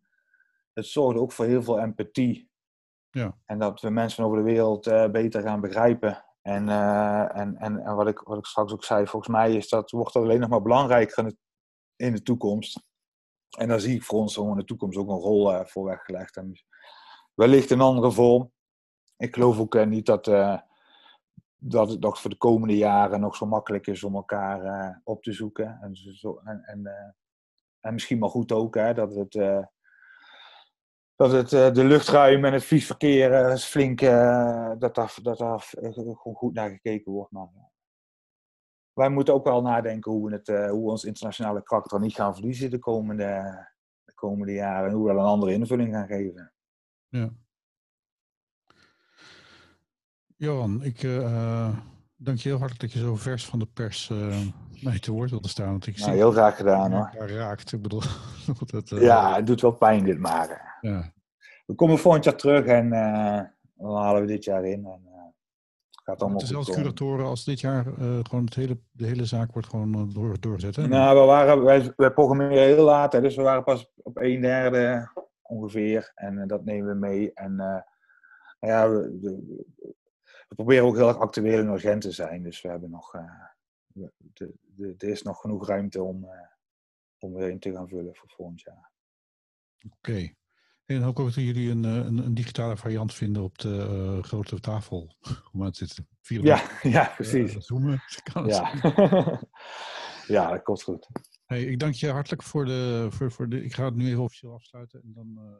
Het 0.73 0.85
zorgde 0.85 1.19
ook 1.19 1.31
voor 1.31 1.45
heel 1.45 1.63
veel 1.63 1.79
empathie. 1.79 2.49
Ja. 3.11 3.37
En 3.45 3.59
dat 3.59 3.81
we 3.81 3.89
mensen 3.89 4.23
over 4.23 4.37
de 4.37 4.43
wereld 4.43 4.87
uh, 4.87 5.09
beter 5.09 5.41
gaan 5.41 5.61
begrijpen. 5.61 6.25
En, 6.43 6.67
uh, 6.67 7.37
en, 7.37 7.57
en, 7.57 7.79
en 7.79 7.95
wat, 7.95 8.07
ik, 8.07 8.19
wat 8.19 8.37
ik 8.37 8.45
straks 8.45 8.73
ook 8.73 8.83
zei, 8.83 9.07
volgens 9.07 9.31
mij 9.31 9.55
is 9.55 9.69
dat, 9.69 9.91
wordt 9.91 10.13
dat 10.13 10.23
alleen 10.23 10.39
nog 10.39 10.49
maar 10.49 10.61
belangrijker 10.61 11.33
in 11.95 12.13
de 12.13 12.21
toekomst. 12.21 12.83
En 13.57 13.67
daar 13.67 13.79
zie 13.79 13.95
ik 13.95 14.03
voor 14.03 14.19
ons 14.19 14.37
in 14.37 14.55
de 14.55 14.63
toekomst 14.63 14.97
ook 14.97 15.09
een 15.09 15.15
rol 15.15 15.53
uh, 15.53 15.65
voor 15.65 15.85
weggelegd. 15.85 16.37
En 16.37 16.53
wellicht 17.33 17.71
een 17.71 17.81
andere 17.81 18.11
vorm. 18.11 18.51
Ik 19.17 19.33
geloof 19.33 19.59
ook 19.59 19.75
uh, 19.75 19.85
niet 19.85 20.05
dat 20.05 20.25
dat 21.65 21.89
het 21.89 21.99
nog 21.99 22.19
voor 22.19 22.29
de 22.29 22.37
komende 22.37 22.77
jaren 22.77 23.19
nog 23.19 23.35
zo 23.35 23.45
makkelijk 23.45 23.87
is 23.87 24.03
om 24.03 24.15
elkaar 24.15 25.01
op 25.03 25.23
te 25.23 25.31
zoeken. 25.31 25.79
En, 25.81 25.95
zo, 25.95 26.41
en, 26.43 26.63
en, 26.63 27.15
en 27.79 27.93
misschien 27.93 28.19
wel 28.19 28.29
goed 28.29 28.51
ook, 28.51 28.75
hè, 28.75 28.93
dat 28.93 29.15
het 29.15 29.35
dat 31.29 31.51
het, 31.51 31.75
de 31.75 31.83
luchtruim 31.83 32.45
en 32.45 32.53
het 32.53 32.65
vliegverkeer 32.65 33.51
is 33.51 33.65
flink, 33.65 33.99
dat 34.79 34.95
daar, 34.95 35.15
dat 35.21 35.37
daar 35.37 35.69
gewoon 35.69 36.35
goed 36.35 36.53
naar 36.53 36.69
gekeken 36.69 37.11
wordt. 37.11 37.31
Maar 37.31 37.47
wij 38.93 39.09
moeten 39.09 39.33
ook 39.33 39.43
wel 39.43 39.61
nadenken 39.61 40.11
hoe 40.11 40.29
we, 40.29 40.35
het, 40.35 40.47
hoe 40.47 40.85
we 40.85 40.91
ons 40.91 41.03
internationale 41.03 41.63
karakter 41.63 41.99
niet 41.99 42.15
gaan 42.15 42.33
verliezen 42.33 42.69
de 42.69 42.79
komende, 42.79 43.25
de 44.03 44.13
komende 44.13 44.53
jaren. 44.53 44.89
En 44.89 44.95
hoe 44.95 45.07
we 45.07 45.13
dat 45.13 45.21
een 45.21 45.27
andere 45.27 45.53
invulling 45.53 45.93
gaan 45.93 46.07
geven. 46.07 46.53
Ja. 47.07 47.29
Johan, 50.35 50.83
ik 50.83 51.03
uh, 51.03 51.77
dank 52.15 52.37
je 52.37 52.49
heel 52.49 52.57
hartelijk 52.57 52.81
dat 52.81 52.91
je 52.91 53.07
zo 53.07 53.15
vers 53.15 53.45
van 53.45 53.59
de 53.59 53.65
pers 53.65 54.09
uh, 54.09 54.39
mij 54.81 54.99
te 54.99 55.11
woord 55.11 55.29
wilde 55.29 55.47
staan. 55.47 55.69
Want 55.69 55.87
ik 55.87 55.97
nou, 55.97 56.11
heel 56.11 56.31
graag 56.31 56.55
gedaan 56.55 56.91
hoor. 56.91 57.27
raakt. 57.27 57.71
Ik 57.71 57.81
bedoel, 57.81 58.01
dat, 58.65 58.91
uh, 58.91 59.01
ja, 59.01 59.35
het 59.35 59.47
doet 59.47 59.61
wel 59.61 59.71
pijn 59.71 60.03
dit 60.03 60.19
maken. 60.19 60.61
Ja. 60.81 61.12
We 61.65 61.75
komen 61.75 61.97
volgend 61.97 62.23
jaar 62.23 62.35
terug 62.35 62.65
en 62.65 62.89
dan 63.77 63.95
halen 63.95 64.21
we 64.21 64.27
dit 64.27 64.43
jaar 64.43 64.65
in. 64.65 64.85
En, 64.85 65.11
gaat 66.03 66.21
allemaal 66.21 66.39
Dezelfde 66.39 66.73
curatoren 66.73 67.25
als 67.25 67.43
dit 67.43 67.59
jaar 67.59 67.83
gewoon 68.23 68.45
het 68.45 68.55
hele, 68.55 68.77
de 68.91 69.05
hele 69.05 69.25
zaak 69.25 69.51
wordt 69.51 69.67
gewoon 69.67 70.11
door, 70.13 70.39
doorgezet. 70.39 70.75
Hè? 70.75 70.87
Nou, 70.87 71.19
we 71.19 71.25
waren, 71.25 71.63
wij, 71.63 71.93
wij 71.95 72.11
programmeren 72.11 72.63
heel 72.63 72.83
laat, 72.83 73.13
hè, 73.13 73.21
dus 73.21 73.35
we 73.35 73.41
waren 73.41 73.63
pas 73.63 73.91
op 73.95 74.17
een 74.17 74.41
derde 74.41 75.11
ongeveer. 75.41 76.11
En 76.15 76.47
dat 76.47 76.65
nemen 76.65 76.87
we 76.87 76.95
mee. 76.99 77.33
En 77.33 77.85
ja, 78.67 78.89
we, 78.89 79.19
we, 79.21 80.55
proberen 80.55 80.85
ook 80.85 80.95
heel 80.95 81.07
erg 81.07 81.17
actueel 81.17 81.59
en 81.59 81.67
urgent 81.67 82.01
te 82.01 82.11
zijn. 82.11 82.43
Dus 82.43 82.61
we 82.61 82.69
hebben 82.69 82.89
nog, 82.89 83.15
uh, 83.15 83.45
de, 83.87 84.11
de, 84.63 84.95
er 84.97 85.09
is 85.09 85.21
nog 85.21 85.41
genoeg 85.41 85.67
ruimte 85.67 86.03
om, 86.03 86.23
uh, 86.23 86.29
om 87.19 87.33
weer 87.33 87.49
in 87.49 87.59
te 87.59 87.71
gaan 87.71 87.87
vullen 87.87 88.15
voor 88.15 88.29
volgend 88.29 88.61
jaar. 88.61 88.91
Oké. 89.85 89.95
Okay. 89.95 90.35
En 90.85 91.01
hoop 91.01 91.19
ook 91.19 91.25
dat 91.25 91.43
jullie 91.43 91.69
een, 91.69 91.85
eh, 91.85 91.95
een, 91.95 92.17
een, 92.17 92.33
digitale 92.33 92.77
variant 92.77 93.13
vinden 93.13 93.43
op 93.43 93.57
de 93.57 94.15
uh, 94.17 94.23
grote 94.23 94.59
tafel. 94.59 95.15
Hoe 95.51 95.65
het 95.65 95.77
zit. 95.77 96.01
Ja, 96.21 96.79
ja, 96.81 97.13
precies. 97.15 97.55
Uh, 97.55 97.61
zoomen. 97.61 98.01
Ja. 98.45 99.41
ja, 100.27 100.49
dat 100.51 100.63
komt 100.63 100.83
goed. 100.83 101.07
Hey, 101.45 101.63
ik 101.63 101.79
dank 101.79 101.93
je 101.93 102.09
hartelijk 102.09 102.43
voor 102.43 102.65
de, 102.65 103.07
voor, 103.09 103.31
voor 103.31 103.49
de. 103.49 103.63
Ik 103.63 103.73
ga 103.73 103.85
het 103.85 103.95
nu 103.95 104.07
even 104.07 104.23
officieel 104.23 104.53
afsluiten 104.53 105.01
en 105.01 105.13
dan 105.13 105.57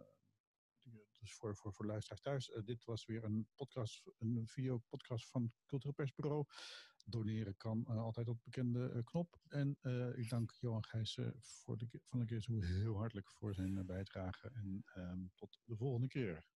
dus 1.23 1.33
voor, 1.33 1.55
voor, 1.55 1.73
voor 1.73 1.85
luisteraars 1.85 2.21
thuis. 2.21 2.51
Dit 2.65 2.85
was 2.85 3.05
weer 3.05 3.23
een 3.23 3.47
podcast, 3.55 4.03
een 4.19 4.43
video 4.45 4.81
podcast 4.89 5.29
van 5.29 5.51
Cultureel 5.65 5.93
Persbureau. 5.93 6.45
Doneren 7.05 7.57
kan 7.57 7.85
uh, 7.89 7.97
altijd 7.97 8.27
op 8.27 8.37
de 8.37 8.43
bekende 8.43 8.91
uh, 8.95 9.03
knop. 9.03 9.39
En 9.47 9.77
ik 10.15 10.29
dank 10.29 10.51
Johan 10.59 10.85
Gijssen 10.85 11.33
voor 11.39 11.77
de, 11.77 11.87
van 12.03 12.19
de 12.19 12.25
keer 12.25 12.63
heel 12.63 12.97
hartelijk 12.97 13.31
voor 13.31 13.53
zijn 13.53 13.85
bijdrage. 13.85 14.49
En 14.53 14.83
um, 14.97 15.31
tot 15.35 15.59
de 15.65 15.75
volgende 15.75 16.07
keer. 16.07 16.51